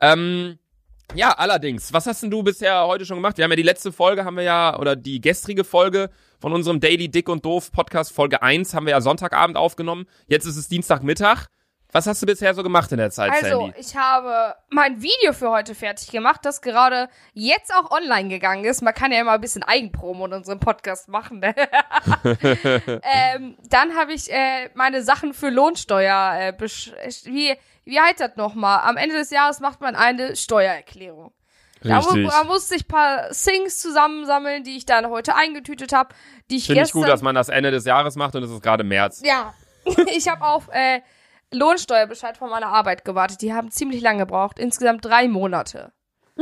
Ähm, 0.00 0.58
ja, 1.14 1.32
allerdings, 1.32 1.92
was 1.92 2.06
hast 2.06 2.22
denn 2.22 2.30
du 2.30 2.42
bisher 2.42 2.86
heute 2.86 3.04
schon 3.04 3.16
gemacht? 3.18 3.36
Wir 3.36 3.44
haben 3.44 3.50
ja 3.52 3.56
die 3.56 3.62
letzte 3.62 3.92
Folge, 3.92 4.24
haben 4.24 4.36
wir 4.36 4.42
ja, 4.42 4.78
oder 4.78 4.96
die 4.96 5.20
gestrige 5.20 5.62
Folge 5.64 6.10
von 6.40 6.52
unserem 6.52 6.80
Daily 6.80 7.08
Dick 7.10 7.28
und 7.28 7.44
Doof 7.44 7.70
Podcast, 7.72 8.12
Folge 8.12 8.42
1, 8.42 8.74
haben 8.74 8.86
wir 8.86 8.92
ja 8.92 9.00
Sonntagabend 9.00 9.56
aufgenommen. 9.56 10.06
Jetzt 10.26 10.46
ist 10.46 10.56
es 10.56 10.68
Dienstagmittag. 10.68 11.46
Was 11.94 12.08
hast 12.08 12.20
du 12.20 12.26
bisher 12.26 12.52
so 12.54 12.64
gemacht 12.64 12.90
in 12.90 12.98
der 12.98 13.10
Zeit, 13.12 13.30
Also, 13.32 13.60
Sandy? 13.60 13.74
ich 13.78 13.94
habe 13.96 14.56
mein 14.68 15.00
Video 15.00 15.32
für 15.32 15.50
heute 15.50 15.76
fertig 15.76 16.10
gemacht, 16.10 16.40
das 16.42 16.60
gerade 16.60 17.08
jetzt 17.34 17.72
auch 17.72 17.92
online 17.92 18.28
gegangen 18.28 18.64
ist. 18.64 18.82
Man 18.82 18.92
kann 18.94 19.12
ja 19.12 19.20
immer 19.20 19.30
ein 19.32 19.40
bisschen 19.40 19.62
Eigenpromo 19.62 20.26
in 20.26 20.32
unserem 20.32 20.58
Podcast 20.58 21.08
machen. 21.08 21.38
Ne? 21.38 21.54
ähm, 23.02 23.56
dann 23.68 23.96
habe 23.96 24.12
ich 24.12 24.30
äh, 24.32 24.70
meine 24.74 25.02
Sachen 25.02 25.34
für 25.34 25.50
Lohnsteuer. 25.50 26.34
Äh, 26.38 26.48
besch- 26.60 26.92
wie, 27.26 27.54
wie 27.84 28.00
heißt 28.00 28.18
das 28.20 28.36
nochmal? 28.36 28.80
Am 28.88 28.96
Ende 28.96 29.14
des 29.16 29.30
Jahres 29.30 29.60
macht 29.60 29.80
man 29.80 29.94
eine 29.94 30.36
Steuererklärung. 30.36 31.32
Da, 31.82 32.00
mu- 32.00 32.26
da 32.28 32.44
musste 32.44 32.76
ich 32.76 32.84
ein 32.86 32.88
paar 32.88 33.28
Things 33.30 33.78
zusammensammeln, 33.78 34.64
die 34.64 34.76
ich 34.76 34.86
dann 34.86 35.10
heute 35.10 35.36
eingetütet 35.36 35.92
habe, 35.92 36.14
Finde 36.50 36.82
ich 36.82 36.92
gut, 36.92 37.06
dass 37.06 37.22
man 37.22 37.34
das 37.34 37.50
Ende 37.50 37.70
des 37.70 37.84
Jahres 37.84 38.16
macht 38.16 38.34
und 38.34 38.42
es 38.42 38.50
ist 38.50 38.62
gerade 38.62 38.82
März. 38.84 39.22
ja, 39.24 39.54
ich 40.16 40.26
habe 40.28 40.44
auf 40.44 40.68
äh, 40.72 41.00
Lohnsteuerbescheid 41.54 42.36
von 42.36 42.50
meiner 42.50 42.68
Arbeit 42.68 43.04
gewartet. 43.04 43.42
Die 43.42 43.52
haben 43.52 43.70
ziemlich 43.70 44.00
lange 44.00 44.20
gebraucht. 44.20 44.58
Insgesamt 44.58 45.04
drei 45.04 45.28
Monate. 45.28 45.92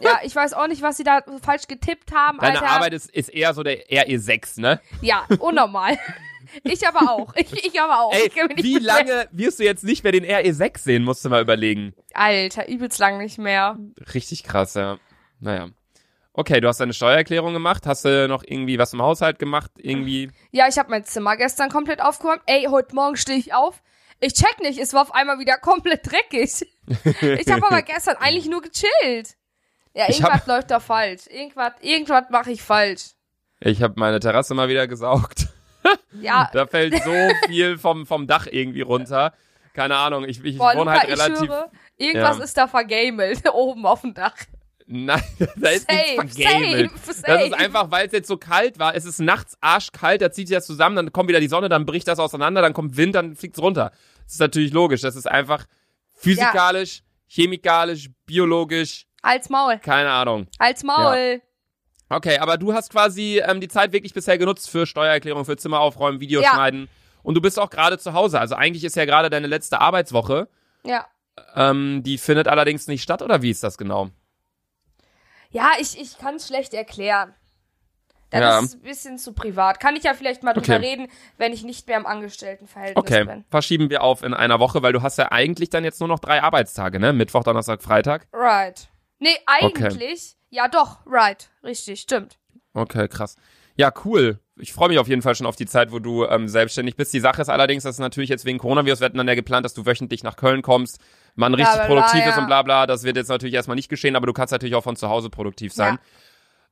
ja, 0.00 0.20
ich 0.22 0.34
weiß 0.34 0.54
auch 0.54 0.68
nicht, 0.68 0.82
was 0.82 0.96
sie 0.96 1.04
da 1.04 1.22
falsch 1.42 1.66
getippt 1.66 2.12
haben. 2.12 2.38
Deine 2.38 2.60
Alter. 2.60 2.70
Arbeit 2.70 2.92
ist, 2.94 3.10
ist 3.10 3.28
eher 3.28 3.52
so 3.54 3.62
der 3.62 3.86
RE6, 3.86 4.60
ne? 4.60 4.80
Ja, 5.02 5.26
unnormal. 5.38 5.98
ich 6.62 6.86
aber 6.86 7.10
auch. 7.10 7.34
Ich, 7.36 7.52
ich 7.66 7.80
aber 7.80 8.00
auch. 8.00 8.12
Ey, 8.12 8.30
ich 8.56 8.64
wie 8.64 8.78
lange 8.78 9.28
wirst 9.32 9.58
du 9.58 9.64
jetzt 9.64 9.84
nicht 9.84 10.04
mehr 10.04 10.12
den 10.12 10.24
RE6 10.24 10.78
sehen, 10.78 11.04
musst 11.04 11.24
du 11.24 11.28
mal 11.28 11.42
überlegen. 11.42 11.94
Alter, 12.14 12.68
übelst 12.68 12.98
lang 12.98 13.18
nicht 13.18 13.38
mehr. 13.38 13.76
Richtig 14.14 14.44
krass, 14.44 14.74
ja. 14.74 14.98
Naja. 15.40 15.68
Okay, 16.32 16.60
du 16.60 16.68
hast 16.68 16.78
deine 16.78 16.92
Steuererklärung 16.92 17.52
gemacht. 17.52 17.84
Hast 17.84 18.04
du 18.04 18.28
noch 18.28 18.44
irgendwie 18.46 18.78
was 18.78 18.92
im 18.92 19.02
Haushalt 19.02 19.40
gemacht? 19.40 19.72
Irgendwie. 19.76 20.30
Ja, 20.52 20.68
ich 20.68 20.78
habe 20.78 20.88
mein 20.88 21.04
Zimmer 21.04 21.36
gestern 21.36 21.68
komplett 21.68 22.00
aufgeräumt. 22.00 22.42
Ey, 22.46 22.66
heute 22.70 22.94
Morgen 22.94 23.16
stehe 23.16 23.38
ich 23.38 23.54
auf. 23.54 23.82
Ich 24.20 24.32
check 24.34 24.58
nicht, 24.60 24.78
es 24.78 24.92
war 24.94 25.02
auf 25.02 25.14
einmal 25.14 25.38
wieder 25.38 25.56
komplett 25.58 26.10
dreckig. 26.10 26.66
Ich 27.20 27.48
habe 27.50 27.66
aber 27.66 27.82
gestern 27.82 28.16
eigentlich 28.16 28.46
nur 28.46 28.62
gechillt. 28.62 29.36
Ja, 29.94 30.08
irgendwas 30.08 30.32
hab- 30.32 30.46
läuft 30.46 30.70
da 30.70 30.80
falsch. 30.80 31.26
Irgendwas, 31.28 31.72
irgendwas 31.80 32.24
mache 32.30 32.50
ich 32.50 32.62
falsch. 32.62 33.10
Ich 33.60 33.82
habe 33.82 33.94
meine 33.96 34.20
Terrasse 34.20 34.54
mal 34.54 34.68
wieder 34.68 34.86
gesaugt. 34.86 35.48
Ja, 36.20 36.50
Da 36.52 36.66
fällt 36.66 37.02
so 37.02 37.12
viel 37.46 37.78
vom, 37.78 38.04
vom 38.06 38.26
Dach 38.26 38.46
irgendwie 38.50 38.80
runter. 38.82 39.32
Keine 39.72 39.96
Ahnung, 39.96 40.24
ich, 40.24 40.42
ich 40.44 40.58
boah, 40.58 40.72
wohne 40.74 40.90
Luca, 40.90 41.00
halt 41.00 41.08
relativ. 41.08 41.42
ich 41.44 41.48
höre, 41.48 41.70
irgendwas 41.96 42.38
Ja. 42.38 42.44
ist 42.44 42.56
da 42.56 42.66
vergamelt, 42.68 43.42
oben 43.52 43.86
auf 43.86 44.00
dem 44.02 44.12
Dach. 44.12 44.34
Nein, 44.90 45.22
da 45.56 45.68
ist 45.68 45.86
nichts 45.90 46.34
Safe, 46.36 46.48
vergamelt. 46.48 46.90
safe, 46.92 47.12
safe. 47.12 47.22
Das 47.26 47.44
ist 47.44 47.52
einfach, 47.54 47.90
weil 47.90 48.06
es 48.06 48.12
jetzt 48.12 48.26
so 48.26 48.38
kalt 48.38 48.78
war. 48.78 48.94
Es 48.94 49.04
ist 49.04 49.20
nachts 49.20 49.56
arschkalt, 49.60 50.22
da 50.22 50.30
zieht 50.32 50.48
sich 50.48 50.56
das 50.56 50.66
zusammen, 50.66 50.96
dann 50.96 51.12
kommt 51.12 51.28
wieder 51.28 51.40
die 51.40 51.48
Sonne, 51.48 51.68
dann 51.68 51.84
bricht 51.84 52.08
das 52.08 52.18
auseinander, 52.18 52.62
dann 52.62 52.72
kommt 52.72 52.96
Wind, 52.96 53.14
dann 53.14 53.36
fliegt's 53.36 53.60
runter. 53.60 53.92
Das 54.24 54.32
ist 54.34 54.40
natürlich 54.40 54.72
logisch. 54.72 55.02
Das 55.02 55.14
ist 55.14 55.26
einfach 55.30 55.66
physikalisch, 56.16 57.02
chemikalisch, 57.28 58.08
biologisch, 58.26 59.06
Als 59.22 59.48
Maul, 59.50 59.78
keine 59.78 60.10
Ahnung. 60.10 60.46
als 60.58 60.82
Maul. 60.84 61.42
Okay, 62.08 62.38
aber 62.38 62.56
du 62.56 62.72
hast 62.72 62.90
quasi 62.90 63.42
ähm, 63.46 63.60
die 63.60 63.68
Zeit 63.68 63.92
wirklich 63.92 64.14
bisher 64.14 64.38
genutzt 64.38 64.70
für 64.70 64.86
Steuererklärung, 64.86 65.44
für 65.44 65.58
Zimmer 65.58 65.80
aufräumen, 65.80 66.20
Videos 66.20 66.42
Ja. 66.44 66.52
schneiden. 66.54 66.88
Und 67.22 67.34
du 67.34 67.42
bist 67.42 67.58
auch 67.58 67.68
gerade 67.68 67.98
zu 67.98 68.14
Hause. 68.14 68.40
Also 68.40 68.54
eigentlich 68.54 68.84
ist 68.84 68.96
ja 68.96 69.04
gerade 69.04 69.28
deine 69.28 69.46
letzte 69.48 69.82
Arbeitswoche. 69.82 70.48
Ja. 70.86 71.06
Ähm, 71.54 72.02
die 72.02 72.16
findet 72.16 72.48
allerdings 72.48 72.86
nicht 72.88 73.02
statt, 73.02 73.20
oder 73.20 73.42
wie 73.42 73.50
ist 73.50 73.62
das 73.62 73.76
genau? 73.76 74.08
Ja, 75.50 75.72
ich, 75.80 75.98
ich 76.00 76.18
kann 76.18 76.36
es 76.36 76.46
schlecht 76.46 76.74
erklären. 76.74 77.34
Das 78.30 78.40
Ja. 78.40 78.60
ist 78.60 78.74
ein 78.74 78.80
bisschen 78.82 79.18
zu 79.18 79.32
privat. 79.32 79.80
Kann 79.80 79.96
ich 79.96 80.02
ja 80.04 80.12
vielleicht 80.12 80.42
mal 80.42 80.52
drüber 80.52 80.74
Okay. 80.76 80.86
reden, 80.86 81.08
wenn 81.38 81.52
ich 81.54 81.64
nicht 81.64 81.86
mehr 81.86 81.96
im 81.96 82.04
Angestelltenverhältnis 82.04 83.02
Okay, 83.02 83.24
bin. 83.24 83.44
verschieben 83.48 83.88
wir 83.88 84.02
auf 84.02 84.22
in 84.22 84.34
einer 84.34 84.60
Woche, 84.60 84.82
weil 84.82 84.92
du 84.92 85.00
hast 85.00 85.16
ja 85.16 85.32
eigentlich 85.32 85.70
dann 85.70 85.82
jetzt 85.84 86.00
nur 86.00 86.08
noch 86.08 86.18
drei 86.18 86.42
Arbeitstage, 86.42 87.00
ne? 87.00 87.14
Mittwoch, 87.14 87.42
Donnerstag, 87.42 87.82
Freitag. 87.82 88.28
Right. 88.34 88.88
Nee, 89.18 89.36
eigentlich. 89.46 90.36
Ja, 90.50 90.68
doch, 90.68 90.98
right. 91.06 91.48
Richtig, 91.64 92.00
stimmt. 92.00 92.38
Okay, 92.74 93.08
krass. 93.08 93.36
Ja, 93.76 93.92
cool. 94.04 94.40
Ich 94.56 94.72
freue 94.72 94.88
mich 94.88 94.98
auf 94.98 95.08
jeden 95.08 95.22
Fall 95.22 95.34
schon 95.34 95.46
auf 95.46 95.56
die 95.56 95.66
Zeit, 95.66 95.92
wo 95.92 95.98
du 95.98 96.24
ähm, 96.26 96.48
selbstständig 96.48 96.96
bist. 96.96 97.14
Die 97.14 97.20
Sache 97.20 97.40
ist 97.40 97.48
allerdings, 97.48 97.84
dass 97.84 97.98
natürlich 97.98 98.28
jetzt 98.28 98.44
wegen 98.44 98.58
Coronavirus, 98.58 99.00
wir 99.00 99.06
hatten 99.06 99.16
dann 99.18 99.28
ja 99.28 99.34
geplant, 99.36 99.64
dass 99.64 99.72
du 99.74 99.86
wöchentlich 99.86 100.22
nach 100.22 100.36
Köln 100.36 100.62
kommst, 100.62 100.98
man 101.38 101.54
richtig 101.54 101.74
Bla, 101.74 101.86
bla, 101.86 101.86
bla, 101.86 102.02
produktiv 102.02 102.20
ja. 102.24 102.30
ist 102.30 102.38
und 102.38 102.46
bla 102.46 102.62
bla. 102.62 102.86
Das 102.86 103.04
wird 103.04 103.16
jetzt 103.16 103.28
natürlich 103.28 103.54
erstmal 103.54 103.76
nicht 103.76 103.88
geschehen, 103.88 104.16
aber 104.16 104.26
du 104.26 104.32
kannst 104.32 104.52
natürlich 104.52 104.74
auch 104.74 104.84
von 104.84 104.96
zu 104.96 105.08
Hause 105.08 105.30
produktiv 105.30 105.72
sein. 105.72 105.98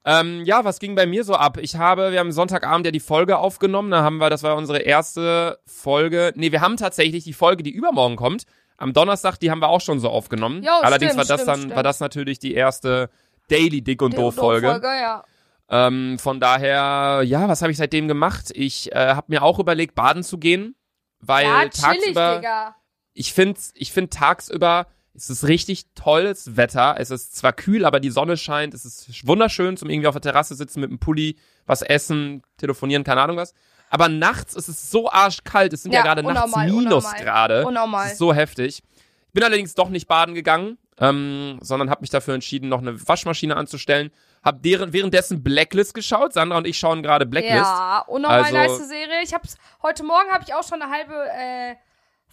Ähm, 0.05 0.45
ja, 0.45 0.65
was 0.65 0.79
ging 0.79 0.95
bei 0.95 1.07
mir 1.07 1.25
so 1.25 1.35
ab? 1.35 1.59
Ich 1.61 1.77
habe, 1.77 2.13
wir 2.13 2.21
haben 2.21 2.31
Sonntagabend 2.31 2.87
ja 2.87 2.93
die 2.93 3.01
Folge 3.01 3.39
aufgenommen, 3.39 3.91
da 3.91 4.03
haben 4.03 4.19
wir, 4.19 4.31
das 4.31 4.45
war 4.45 4.57
unsere 4.57 4.79
erste 4.79 5.59
Folge. 5.67 6.33
Nee, 6.37 6.53
wir 6.53 6.61
haben 6.61 6.77
tatsächlich 6.77 7.25
die 7.25 7.33
Folge, 7.33 7.65
die 7.65 7.73
übermorgen 7.73 8.15
kommt. 8.15 8.45
Am 8.77 8.93
Donnerstag, 8.93 9.39
die 9.39 9.51
haben 9.51 9.61
wir 9.61 9.69
auch 9.69 9.81
schon 9.81 9.99
so 9.99 10.09
aufgenommen. 10.11 10.63
Jo, 10.63 10.71
Allerdings 10.83 11.13
stimmt, 11.13 11.29
war 11.29 11.37
das 11.37 11.41
stimmt, 11.43 11.49
dann, 11.49 11.61
stimmt. 11.61 11.77
war 11.77 11.83
das 11.83 11.99
natürlich 12.01 12.39
die 12.39 12.55
erste 12.55 13.11
Daily 13.49 13.83
Dick 13.83 14.03
und 14.03 14.17
Doof 14.17 14.37
Folge. 14.37 14.81
ja. 14.83 15.25
Ähm, 15.69 16.19
von 16.21 16.39
daher, 16.39 17.23
ja, 17.25 17.49
was 17.49 17.63
habe 17.63 17.73
ich 17.73 17.79
seitdem 17.79 18.07
gemacht? 18.07 18.51
Ich 18.55 18.93
äh, 18.93 19.15
habe 19.15 19.27
mir 19.29 19.43
auch 19.43 19.59
überlegt, 19.59 19.97
baden 19.97 20.23
zu 20.23 20.39
gehen, 20.39 20.77
weil 21.19 21.47
Ja, 21.47 21.69
tagsüber, 21.69 22.37
Digga. 22.37 22.77
Ich 23.17 23.33
finde, 23.33 23.61
ich 23.75 23.93
find 23.93 24.13
tagsüber 24.13 24.87
es 25.17 25.31
ist 25.31 25.45
richtig 25.49 25.87
tolles 25.95 26.57
Wetter. 26.57 26.97
Es 26.99 27.11
ist 27.11 27.35
zwar 27.37 27.53
kühl, 27.55 27.85
aber 27.87 28.01
die 28.01 28.11
Sonne 28.11 28.37
scheint. 28.37 28.75
Es 28.75 28.85
ist 28.85 29.27
wunderschön 29.27 29.77
zum 29.77 29.89
irgendwie 29.89 30.09
auf 30.09 30.15
der 30.15 30.21
Terrasse 30.21 30.55
sitzen 30.55 30.81
mit 30.81 30.91
einem 30.91 30.99
Pulli, 30.99 31.37
was 31.65 31.81
essen, 31.83 32.43
telefonieren, 32.59 33.03
keine 33.03 33.23
Ahnung 33.23 33.39
was. 33.39 33.55
Aber 33.89 34.09
nachts 34.09 34.55
ist 34.55 34.69
es 34.69 34.91
so 34.91 35.11
arschkalt. 35.11 35.73
Es 35.73 35.83
sind 35.85 35.93
ja, 35.93 36.01
Ja, 36.05 36.15
gerade 36.15 36.23
nachts 36.23 36.55
Minusgrade. 36.57 37.65
Unnormal. 37.67 38.05
Das 38.05 38.13
ist 38.13 38.19
so 38.19 38.35
heftig. 38.35 38.83
Ich 39.29 39.33
bin 39.33 39.43
allerdings 39.43 39.75
doch 39.75 39.89
nicht 39.89 40.07
baden 40.07 40.35
gegangen, 40.35 40.77
ähm, 40.99 41.59
sondern 41.63 41.89
habe 41.89 42.03
mich 42.03 42.11
dafür 42.11 42.35
entschieden, 42.35 42.69
noch 42.69 42.81
eine 42.81 43.09
Waschmaschine 43.09 43.57
anzustellen. 43.57 44.11
Hab 44.43 44.63
deren, 44.63 44.93
währenddessen 44.93 45.43
Blacklist 45.43 45.95
geschaut. 45.95 46.33
Sandra 46.35 46.59
und 46.59 46.67
ich 46.67 46.79
schauen 46.79 47.03
gerade 47.03 47.27
Blacklist. 47.27 47.57
Ja, 47.57 48.05
unnormal 48.07 48.45
Also- 48.45 48.55
nice 48.55 48.89
Serie. 48.89 49.23
Ich 49.23 49.33
hab's, 49.33 49.57
heute 49.83 50.05
Morgen 50.05 50.31
habe 50.31 50.45
ich 50.47 50.53
auch 50.55 50.63
schon 50.63 50.83
eine 50.83 50.91
halbe 50.93 51.15
äh, 51.15 51.75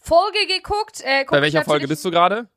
Folge 0.06 0.46
geguckt. 0.48 1.02
Äh, 1.04 1.24
guck 1.26 1.32
Bei 1.32 1.42
welcher 1.42 1.64
Folge 1.64 1.88
bist 1.88 2.04
du 2.04 2.12
gerade? 2.12 2.48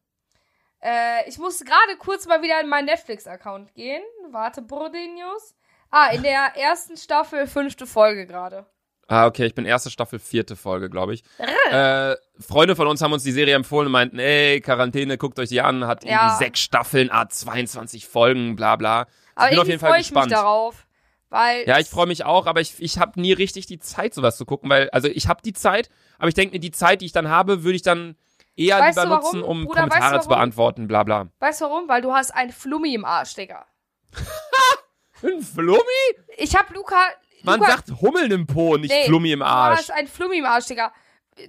Äh, 0.82 1.28
ich 1.28 1.38
musste 1.38 1.64
gerade 1.64 1.96
kurz 1.98 2.26
mal 2.26 2.42
wieder 2.42 2.60
in 2.60 2.68
meinen 2.68 2.86
Netflix-Account 2.86 3.72
gehen. 3.74 4.02
Warte, 4.30 4.62
Brodenius. 4.62 5.54
Ah, 5.90 6.08
in 6.08 6.22
der 6.22 6.56
ersten 6.56 6.96
Staffel, 6.96 7.46
fünfte 7.46 7.86
Folge 7.86 8.26
gerade. 8.26 8.66
Ah, 9.08 9.26
okay, 9.26 9.46
ich 9.46 9.54
bin 9.54 9.64
erste 9.64 9.88
Staffel, 9.88 10.18
vierte 10.18 10.56
Folge, 10.56 10.90
glaube 10.90 11.14
ich. 11.14 11.22
Äh, 11.70 12.16
Freunde 12.40 12.74
von 12.74 12.88
uns 12.88 13.00
haben 13.00 13.12
uns 13.12 13.22
die 13.22 13.30
Serie 13.30 13.54
empfohlen 13.54 13.86
und 13.86 13.92
meinten, 13.92 14.18
ey, 14.18 14.60
Quarantäne, 14.60 15.16
guckt 15.16 15.38
euch 15.38 15.48
die 15.48 15.60
an, 15.60 15.86
hat 15.86 16.02
irgendwie 16.02 16.12
Ja. 16.14 16.36
sechs 16.36 16.58
Staffeln, 16.58 17.10
ah, 17.12 17.28
22 17.28 18.08
Folgen, 18.08 18.56
bla 18.56 18.74
bla. 18.74 19.06
Aber 19.36 19.46
ich 19.46 19.50
bin 19.50 19.58
auf 19.60 19.66
irgendwie 19.66 19.70
jeden 19.70 19.80
Fall 19.80 19.90
freue 19.90 20.00
ich 20.00 20.10
mich 20.10 20.14
gespannt. 20.14 20.32
darauf. 20.32 20.85
Weil 21.28 21.66
Ja, 21.66 21.78
ich 21.78 21.88
freue 21.88 22.06
mich 22.06 22.24
auch, 22.24 22.46
aber 22.46 22.60
ich, 22.60 22.80
ich 22.80 22.98
habe 22.98 23.20
nie 23.20 23.32
richtig 23.32 23.66
die 23.66 23.78
Zeit, 23.78 24.14
sowas 24.14 24.36
zu 24.36 24.44
gucken, 24.44 24.70
weil, 24.70 24.88
also 24.90 25.08
ich 25.08 25.28
habe 25.28 25.42
die 25.42 25.52
Zeit, 25.52 25.90
aber 26.18 26.28
ich 26.28 26.34
denke 26.34 26.54
mir, 26.54 26.60
die 26.60 26.70
Zeit, 26.70 27.00
die 27.00 27.06
ich 27.06 27.12
dann 27.12 27.28
habe, 27.28 27.64
würde 27.64 27.76
ich 27.76 27.82
dann 27.82 28.16
eher 28.54 28.78
Weißt 28.78 28.96
lieber 28.98 29.08
du 29.08 29.14
nutzen, 29.16 29.42
um 29.42 29.64
Bruder, 29.64 29.82
weißt 29.82 29.90
Kommentare 29.90 30.16
du 30.16 30.22
zu 30.22 30.28
beantworten, 30.28 30.88
bla 30.88 31.02
bla. 31.02 31.28
Weißt 31.40 31.60
du 31.60 31.64
warum? 31.66 31.88
Weil 31.88 32.00
du 32.02 32.12
hast 32.12 32.30
ein 32.34 32.50
Flummi 32.50 32.94
im 32.94 33.04
Arsch, 33.04 33.34
Digga. 33.34 33.66
Ein 35.22 35.40
Flummi? 35.40 35.80
Ich 36.36 36.54
hab 36.54 36.70
Luca. 36.74 36.96
Man 37.42 37.58
Luca, 37.60 37.70
sagt 37.72 37.90
Hummeln 38.02 38.30
im 38.30 38.46
Po, 38.46 38.76
nicht 38.76 38.90
nee, 38.92 39.06
Flummi 39.06 39.32
im 39.32 39.40
Du 39.40 39.46
Arsch. 39.46 39.78
hast 39.78 39.90
ein 39.90 40.06
Flummi 40.08 40.38
im 40.38 40.44
Arsch, 40.44 40.66
Digga. 40.66 40.92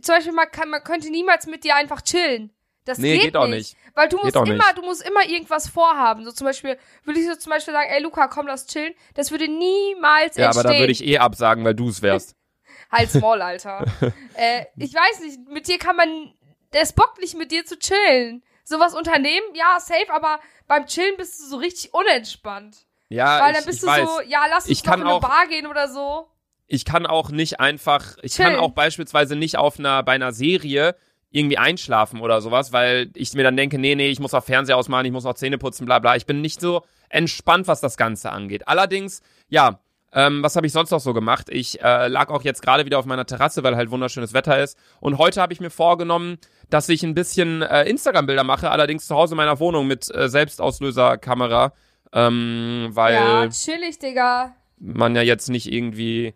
Zum 0.01 0.15
Beispiel, 0.15 0.33
man, 0.33 0.49
kann, 0.51 0.69
man 0.69 0.83
könnte 0.83 1.09
niemals 1.09 1.47
mit 1.47 1.63
dir 1.63 1.75
einfach 1.75 2.01
chillen. 2.01 2.51
Das 2.87 2.97
Nee, 2.99 3.13
geht, 3.15 3.21
geht 3.25 3.37
auch 3.37 3.47
nicht. 3.47 3.75
Weil 3.95 4.07
du 4.09 4.17
musst 4.17 4.35
immer, 4.35 4.45
nicht. 4.45 4.77
du 4.77 4.81
musst 4.83 5.07
immer 5.07 5.25
irgendwas 5.27 5.67
vorhaben. 5.67 6.23
So 6.25 6.31
zum 6.31 6.45
Beispiel, 6.45 6.77
würde 7.03 7.19
ich 7.19 7.27
so 7.27 7.35
zum 7.35 7.49
Beispiel 7.51 7.73
sagen, 7.73 7.89
ey 7.89 8.01
Luca, 8.01 8.27
komm, 8.27 8.47
lass 8.47 8.65
chillen. 8.67 8.93
Das 9.15 9.31
würde 9.31 9.47
niemals 9.47 10.37
Ja, 10.37 10.49
aber 10.49 10.59
entstehen. 10.59 10.73
da 10.73 10.79
würde 10.79 10.91
ich 10.91 11.05
eh 11.05 11.17
absagen, 11.17 11.63
weil 11.65 11.75
du 11.75 11.89
es 11.89 12.01
wärst. 12.01 12.35
Halt's 12.91 13.15
Maul, 13.15 13.41
Alter. 13.41 13.85
äh, 14.35 14.65
ich 14.77 14.93
weiß 14.93 15.19
nicht, 15.21 15.39
mit 15.49 15.67
dir 15.67 15.77
kann 15.77 15.95
man, 15.95 16.33
das 16.71 16.93
bockt 16.93 17.19
nicht 17.19 17.37
mit 17.37 17.51
dir 17.51 17.65
zu 17.65 17.77
chillen. 17.77 18.43
Sowas 18.63 18.93
unternehmen, 18.95 19.45
ja, 19.53 19.79
safe, 19.79 20.11
aber 20.11 20.39
beim 20.67 20.85
Chillen 20.87 21.15
bist 21.17 21.39
du 21.39 21.45
so 21.45 21.55
richtig 21.57 21.93
unentspannt. 21.93 22.77
Ja, 23.09 23.39
Weil 23.41 23.51
ich, 23.51 23.57
dann 23.57 23.65
bist 23.65 23.83
du 23.83 23.87
weiß. 23.87 24.07
so, 24.07 24.21
ja, 24.27 24.45
lass 24.49 24.65
uns 24.65 24.71
Ich 24.77 24.83
kann 24.83 24.99
in 25.01 25.07
eine 25.07 25.15
auch- 25.15 25.21
Bar 25.21 25.47
gehen 25.47 25.67
oder 25.67 25.87
so. 25.87 26.27
ich 26.67 26.83
kann 26.83 27.05
auch 27.05 27.29
nicht 27.29 27.59
einfach, 27.61 28.17
ich 28.21 28.33
Chillen. 28.35 28.51
kann 28.55 28.59
auch 28.59 28.71
beispielsweise 28.71 29.35
nicht 29.37 29.57
auf 29.57 29.79
einer, 29.79 30.03
bei 30.03 30.11
einer 30.13 30.33
Serie 30.33 30.95
irgendwie 31.31 31.57
einschlafen 31.57 32.21
oder 32.21 32.41
sowas, 32.41 32.71
weil 32.71 33.09
ich 33.13 33.33
mir 33.33 33.43
dann 33.43 33.57
denke, 33.57 33.77
nee, 33.77 33.95
nee, 33.95 34.09
ich 34.09 34.19
muss 34.19 34.33
auch 34.33 34.43
Fernseher 34.43 34.77
ausmachen, 34.77 35.05
ich 35.05 35.11
muss 35.11 35.25
auch 35.25 35.33
Zähne 35.35 35.57
putzen, 35.57 35.85
bla 35.85 35.99
bla. 35.99 36.15
Ich 36.15 36.25
bin 36.25 36.41
nicht 36.41 36.61
so 36.61 36.83
entspannt, 37.09 37.67
was 37.67 37.81
das 37.81 37.97
Ganze 37.97 38.31
angeht. 38.31 38.67
Allerdings, 38.67 39.21
ja, 39.49 39.79
ähm, 40.13 40.41
was 40.41 40.55
habe 40.55 40.65
ich 40.65 40.73
sonst 40.73 40.91
noch 40.91 41.01
so 41.01 41.13
gemacht? 41.13 41.47
Ich 41.49 41.81
äh, 41.81 42.07
lag 42.07 42.29
auch 42.29 42.43
jetzt 42.43 42.61
gerade 42.61 42.85
wieder 42.85 42.97
auf 42.97 43.05
meiner 43.05 43.25
Terrasse, 43.25 43.61
weil 43.63 43.75
halt 43.75 43.91
wunderschönes 43.91 44.33
Wetter 44.33 44.61
ist. 44.61 44.77
Und 45.01 45.17
heute 45.17 45.41
habe 45.41 45.51
ich 45.51 45.59
mir 45.59 45.69
vorgenommen, 45.69 46.37
dass 46.69 46.87
ich 46.87 47.03
ein 47.03 47.13
bisschen 47.13 47.61
äh, 47.61 47.83
Instagram-Bilder 47.83 48.43
mache, 48.45 48.71
allerdings 48.71 49.05
zu 49.05 49.15
Hause 49.15 49.33
in 49.33 49.37
meiner 49.37 49.59
Wohnung 49.59 49.85
mit 49.85 50.09
äh, 50.15 50.29
Selbstauslöserkamera, 50.29 51.73
ähm, 52.13 52.87
weil 52.91 53.13
Ja, 53.15 53.49
chillig, 53.49 53.99
Digga. 53.99 54.55
man 54.79 55.13
ja 55.15 55.21
jetzt 55.21 55.49
nicht 55.49 55.71
irgendwie, 55.71 56.33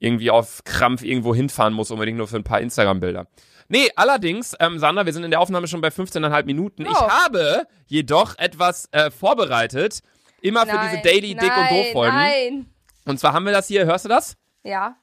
irgendwie 0.00 0.30
auf 0.30 0.64
Krampf 0.64 1.04
irgendwo 1.04 1.32
hinfahren 1.34 1.74
muss, 1.74 1.92
unbedingt 1.92 2.18
nur 2.18 2.26
für 2.26 2.36
ein 2.36 2.44
paar 2.44 2.60
Instagram-Bilder. 2.60 3.28
Nee, 3.68 3.90
allerdings, 3.96 4.54
ähm, 4.60 4.78
Sandra, 4.78 5.06
wir 5.06 5.12
sind 5.12 5.24
in 5.24 5.30
der 5.30 5.40
Aufnahme 5.40 5.66
schon 5.68 5.80
bei 5.80 5.88
15,5 5.90 6.44
Minuten. 6.44 6.82
Ich 6.82 6.90
Oh. 6.90 7.08
habe 7.10 7.66
jedoch 7.86 8.36
etwas 8.38 8.88
äh, 8.92 9.10
vorbereitet, 9.10 10.00
immer 10.40 10.66
für 10.66 10.78
diese 10.90 11.02
Daily 11.02 11.34
Dick 11.34 11.56
und 11.56 11.70
Doof 11.70 11.86
Folgen. 11.92 12.16
Nein. 12.16 12.66
Und 13.04 13.18
zwar 13.20 13.32
haben 13.32 13.44
wir 13.46 13.52
das 13.52 13.68
hier, 13.68 13.84
hörst 13.86 14.04
du 14.04 14.08
das? 14.08 14.36
Ja. 14.64 14.96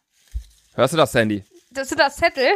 Hörst 0.75 0.93
du 0.93 0.97
das, 0.97 1.11
Sandy? 1.11 1.43
Das 1.71 1.89
sind 1.89 1.99
das 1.99 2.15
Zettel. 2.17 2.49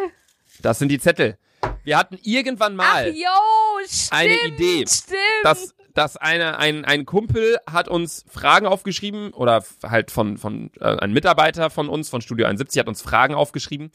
Das 0.62 0.80
sind 0.80 0.90
die 0.90 1.00
Zettel. 1.00 1.38
Wir 1.84 1.98
hatten 1.98 2.18
irgendwann 2.24 2.76
mal 2.76 3.10
Ach, 3.10 3.14
yo, 3.16 3.86
stimmt. 3.88 4.14
eine 4.14 4.36
Idee, 4.48 4.86
Stimmt. 4.88 5.18
dass, 5.44 5.74
dass 5.94 6.16
eine, 6.18 6.58
ein, 6.58 6.86
ein 6.86 7.06
Kumpel 7.06 7.58
hat 7.70 7.88
uns 7.90 8.24
Fragen 8.30 8.66
aufgeschrieben 8.68 9.34
oder 9.34 9.64
halt 9.84 10.12
von, 10.12 10.38
von 10.38 10.72
äh, 10.80 10.86
ein 10.98 11.12
Mitarbeiter 11.12 11.70
von 11.70 11.90
uns 11.90 12.10
von 12.10 12.22
Studio 12.22 12.46
71 12.46 12.80
hat 12.80 12.88
uns 12.88 13.02
Fragen 13.02 13.34
aufgeschrieben 13.36 13.92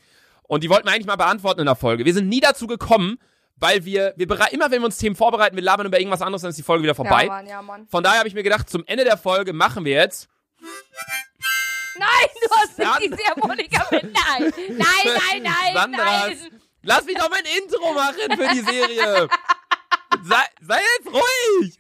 Und 0.49 0.65
die 0.65 0.71
wollten 0.71 0.87
wir 0.89 0.93
eigentlich 0.93 1.07
mal 1.07 1.15
beantworten 1.17 1.61
in 1.61 1.67
der 1.67 1.77
Folge. 1.77 2.05
Wir 2.05 2.15
sind 2.15 2.29
nie 2.29 2.41
dazu 2.41 2.67
gekommen, 2.67 3.21
weil 3.57 3.85
wir, 3.85 4.15
wir 4.17 4.27
immer 4.53 4.71
wenn 4.71 4.81
wir 4.81 4.87
uns 4.87 4.97
Themen 4.97 5.15
vorbereiten, 5.15 5.55
wir 5.57 5.63
labern 5.63 5.87
über 5.87 5.99
irgendwas 6.01 6.23
anderes, 6.23 6.43
dann 6.43 6.51
ist 6.51 6.57
die 6.59 6.63
Folge 6.63 6.83
wieder 6.83 6.95
vorbei. 6.95 7.25
Ja, 7.27 7.29
Mann, 7.29 7.47
ja, 7.47 7.63
Mann. 7.63 7.87
Von 7.89 8.03
daher 8.03 8.19
habe 8.19 8.29
ich 8.29 8.35
mir 8.35 8.43
gedacht, 8.43 8.69
zum 8.69 8.83
Ende 8.87 9.05
der 9.05 9.17
Folge 9.19 9.53
machen 9.53 9.85
wir 9.85 9.93
jetzt. 9.93 10.29
Nein, 11.99 12.09
du 12.43 12.51
hast 12.57 12.77
Sand- 12.77 13.01
nicht 13.01 13.13
die 13.19 13.25
Harmonika 13.25 13.87
mit. 13.91 14.03
Nein, 14.05 14.53
nein, 14.69 14.77
nein, 14.77 15.43
nein, 15.43 15.53
Sandras. 15.75 16.07
nein. 16.29 16.61
Lass 16.83 17.05
mich 17.05 17.17
doch 17.19 17.29
mein 17.29 17.45
Intro 17.63 17.93
machen 17.93 18.37
für 18.37 18.49
die 18.55 18.61
Serie. 18.61 19.29
sei, 20.23 20.45
sei 20.63 20.81
jetzt 20.99 21.13
ruhig. 21.13 21.79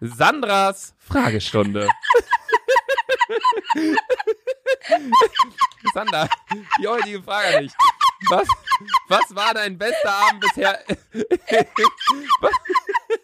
Sandras 0.00 0.94
Fragestunde. 0.98 1.88
Sandra, 5.94 6.28
die 6.80 6.86
heutige 6.88 7.22
Frage 7.22 7.56
an 7.56 7.62
dich. 7.64 7.72
Was, 8.30 8.48
was 9.08 9.34
war 9.34 9.54
dein 9.54 9.78
bester 9.78 10.12
Abend 10.12 10.40
bisher? 10.40 10.78
Was- 12.40 12.52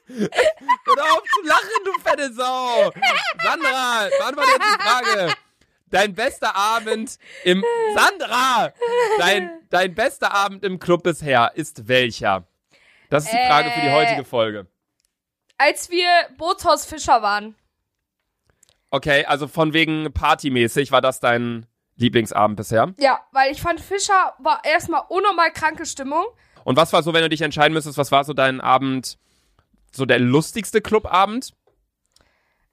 Hör 0.07 1.02
auf 1.12 1.23
zu 1.25 1.43
lachen, 1.45 1.85
du 1.85 1.93
fette 2.00 2.33
Sau! 2.33 2.93
Sandra, 3.43 4.09
beantworte 4.19 4.50
jetzt 4.50 4.64
die 4.75 4.83
Frage. 4.83 5.35
Dein 5.90 6.14
bester 6.14 6.54
Abend 6.54 7.19
im 7.45 7.64
Sandra! 7.95 8.73
Dein, 9.19 9.50
dein 9.71 9.95
bester 9.95 10.33
Abend 10.33 10.64
im 10.64 10.78
Club 10.78 11.02
bisher 11.02 11.52
ist 11.54 11.88
welcher? 11.88 12.47
Das 13.11 13.25
ist 13.25 13.33
die 13.33 13.47
Frage 13.49 13.71
für 13.73 13.81
die 13.81 13.88
Äh. 13.88 13.93
heutige 13.93 14.25
Folge. 14.25 14.66
Als 15.59 15.90
wir 15.90 16.09
Bootshaus 16.37 16.85
Fischer 16.87 17.23
waren. 17.23 17.54
Okay, 18.94 19.24
also 19.24 19.48
von 19.48 19.72
wegen 19.72 20.12
partymäßig 20.12 20.92
war 20.92 21.00
das 21.00 21.18
dein 21.18 21.66
Lieblingsabend 21.96 22.56
bisher. 22.56 22.94
Ja, 22.98 23.18
weil 23.32 23.50
ich 23.50 23.60
fand, 23.60 23.80
Fischer 23.80 24.34
war 24.38 24.64
erstmal 24.64 25.02
unnormal 25.08 25.50
kranke 25.50 25.84
Stimmung. 25.84 26.24
Und 26.62 26.76
was 26.76 26.92
war 26.92 27.02
so, 27.02 27.12
wenn 27.12 27.22
du 27.22 27.28
dich 27.28 27.40
entscheiden 27.40 27.74
müsstest, 27.74 27.98
was 27.98 28.12
war 28.12 28.22
so 28.22 28.34
dein 28.34 28.60
Abend, 28.60 29.18
so 29.90 30.06
der 30.06 30.20
lustigste 30.20 30.80
Clubabend? 30.80 31.54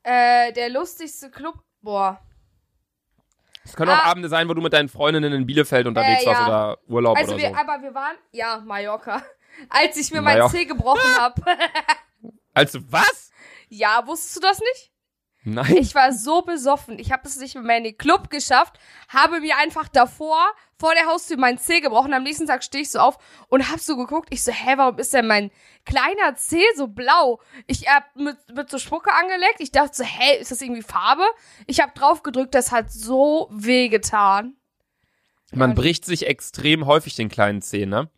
Äh, 0.04 0.54
der 0.54 0.70
lustigste 0.70 1.32
Club. 1.32 1.56
Boah. 1.82 2.20
Es 3.64 3.76
können 3.76 3.90
auch 3.90 3.96
Ah. 4.06 4.12
Abende 4.12 4.30
sein, 4.30 4.48
wo 4.48 4.54
du 4.54 4.62
mit 4.62 4.74
deinen 4.74 4.90
Freundinnen 4.90 5.34
in 5.34 5.48
Bielefeld 5.48 5.88
unterwegs 5.88 6.22
Äh, 6.22 6.28
warst 6.28 6.40
ja. 6.42 6.48
oder 6.48 6.78
Urlaub 6.88 7.18
Also 7.18 7.34
oder 7.34 7.42
wir, 7.42 7.50
so. 7.50 7.56
aber 7.56 7.82
wir 7.82 7.96
waren, 7.96 8.16
ja, 8.32 8.60
Mallorca. 8.64 9.24
Als 9.70 9.98
ich 9.98 10.12
mir 10.12 10.22
mein 10.22 10.36
Mallorca. 10.38 10.54
Zeh 10.56 10.66
gebrochen 10.66 11.18
habe. 11.20 11.42
Also 12.54 12.80
was? 12.92 13.32
ja, 13.70 14.06
wusstest 14.06 14.36
du 14.36 14.40
das 14.42 14.60
nicht? 14.60 14.91
Nein. 15.44 15.78
Ich 15.78 15.96
war 15.96 16.14
so 16.14 16.44
besoffen. 16.44 17.00
Ich 17.00 17.12
habe 17.12 17.28
es 17.28 17.38
nicht 17.38 17.56
mehr 17.56 17.78
in 17.78 17.84
den 17.84 17.98
Club 17.98 18.30
geschafft, 18.30 18.78
habe 19.10 19.40
mir 19.40 19.58
einfach 19.58 19.88
davor 19.88 20.38
vor 20.78 20.94
der 20.94 21.08
Haustür 21.08 21.38
meinen 21.38 21.58
Zeh 21.58 21.80
gebrochen. 21.80 22.14
Am 22.14 22.24
nächsten 22.24 22.46
Tag 22.46 22.64
stehe 22.64 22.84
ich 22.84 22.92
so 22.92 23.00
auf 23.00 23.18
und 23.50 23.72
hab 23.72 23.80
so 23.80 23.98
geguckt. 23.98 24.30
Ich 24.32 24.44
so, 24.44 24.52
hä, 24.52 24.74
warum 24.78 25.00
ist 25.00 25.14
denn 25.14 25.26
mein 25.26 25.50
kleiner 25.86 26.36
Zeh 26.36 26.64
so 26.76 26.88
blau? 26.88 27.40
Ich 27.66 27.88
hab 27.88 28.16
mit, 28.16 28.38
mit 28.54 28.70
so 28.70 28.78
Spucke 28.78 29.12
angeleckt. 29.14 29.60
Ich 29.60 29.72
dachte 29.72 29.96
so, 29.96 30.04
hä, 30.04 30.38
ist 30.40 30.52
das 30.52 30.62
irgendwie 30.62 30.84
Farbe? 30.84 31.24
Ich 31.66 31.82
hab 31.82 31.96
drauf 31.96 32.22
gedrückt, 32.22 32.54
das 32.54 32.72
hat 32.72 32.92
so 32.92 33.50
weh 33.52 33.90
getan. 33.90 34.56
Man 35.54 35.74
bricht 35.76 36.06
sich 36.06 36.28
extrem 36.28 36.86
häufig 36.86 37.16
den 37.16 37.30
kleinen 37.30 37.62
Zeh, 37.62 37.86
ne? 37.86 38.10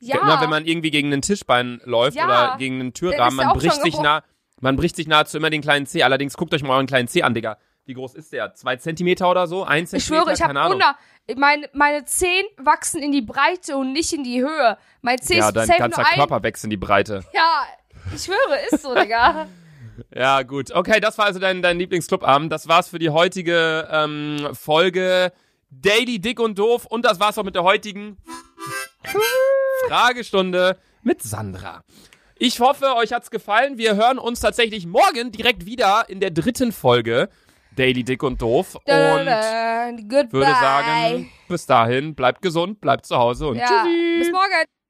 Ja. 0.00 0.20
Immer 0.20 0.40
wenn 0.40 0.50
man 0.50 0.66
irgendwie 0.66 0.90
gegen 0.90 1.12
einen 1.12 1.22
Tischbein 1.22 1.80
läuft 1.84 2.16
Ja. 2.16 2.24
oder 2.24 2.56
gegen 2.58 2.80
einen 2.80 2.92
Der 2.92 3.10
Türrahmen, 3.12 3.38
ja 3.38 3.46
man 3.46 3.56
bricht 3.56 3.80
sich 3.82 3.96
nah, 4.00 4.24
man 4.62 4.76
bricht 4.76 4.96
sich 4.96 5.06
nahezu 5.06 5.36
immer 5.36 5.50
den 5.50 5.60
kleinen 5.60 5.84
Zeh. 5.86 6.02
Allerdings 6.02 6.36
guckt 6.36 6.54
euch 6.54 6.62
mal 6.62 6.74
euren 6.74 6.86
kleinen 6.86 7.08
Zeh 7.08 7.22
an, 7.22 7.34
Digga. 7.34 7.58
Wie 7.84 7.94
groß 7.94 8.14
ist 8.14 8.32
der? 8.32 8.54
Zwei 8.54 8.76
Zentimeter 8.76 9.28
oder 9.30 9.46
so? 9.48 9.64
Ein 9.64 9.84
ich 9.84 9.90
Zentimeter? 9.90 10.22
schwöre, 10.24 10.34
ich 10.34 10.40
habe 10.40 10.54
Keine 10.54 10.60
Ahnung. 10.60 10.74
unter 10.76 10.96
meine 11.40 11.68
meine 11.72 12.04
Zehen 12.04 12.46
wachsen 12.56 13.02
in 13.02 13.10
die 13.12 13.22
Breite 13.22 13.76
und 13.76 13.92
nicht 13.92 14.12
in 14.12 14.22
die 14.24 14.40
Höhe. 14.40 14.78
Mein 15.02 15.18
Zeh 15.20 15.36
Ja, 15.38 15.48
ist 15.48 15.56
dein 15.56 15.68
ganzer 15.68 16.02
nur 16.02 16.08
ein. 16.08 16.14
Körper 16.14 16.42
wächst 16.42 16.64
in 16.64 16.70
die 16.70 16.76
Breite. 16.76 17.22
Ja, 17.34 17.64
ich 18.14 18.22
schwöre, 18.22 18.58
ist 18.70 18.82
so, 18.82 18.94
Digga. 18.94 19.46
Ja, 20.14 20.42
gut. 20.42 20.72
Okay, 20.72 21.00
das 21.00 21.18
war 21.18 21.26
also 21.26 21.38
dein, 21.38 21.60
dein 21.60 21.78
Lieblingsclubabend. 21.78 22.50
Das 22.50 22.66
war's 22.66 22.88
für 22.88 22.98
die 22.98 23.10
heutige 23.10 23.86
ähm, 23.90 24.48
Folge 24.54 25.32
Daily 25.70 26.18
Dick 26.18 26.40
und 26.40 26.58
Doof. 26.58 26.86
Und 26.86 27.04
das 27.04 27.20
war's 27.20 27.36
auch 27.36 27.44
mit 27.44 27.54
der 27.54 27.62
heutigen 27.62 28.16
Fragestunde 29.88 30.78
mit 31.02 31.22
Sandra. 31.22 31.82
Ich 32.44 32.58
hoffe, 32.58 32.96
euch 32.96 33.12
hat's 33.12 33.30
gefallen. 33.30 33.78
Wir 33.78 33.94
hören 33.94 34.18
uns 34.18 34.40
tatsächlich 34.40 34.84
morgen 34.84 35.30
direkt 35.30 35.64
wieder 35.64 36.06
in 36.08 36.18
der 36.18 36.32
dritten 36.32 36.72
Folge 36.72 37.28
Daily 37.76 38.02
Dick 38.02 38.24
und 38.24 38.42
Doof. 38.42 38.74
Und 38.74 38.84
würde 38.84 40.50
sagen, 40.50 41.30
bis 41.46 41.66
dahin, 41.66 42.16
bleibt 42.16 42.42
gesund, 42.42 42.80
bleibt 42.80 43.06
zu 43.06 43.16
Hause 43.16 43.46
und 43.46 43.58
ja, 43.58 43.68
tschüssi. 43.68 44.18
bis 44.18 44.32
morgen. 44.32 44.81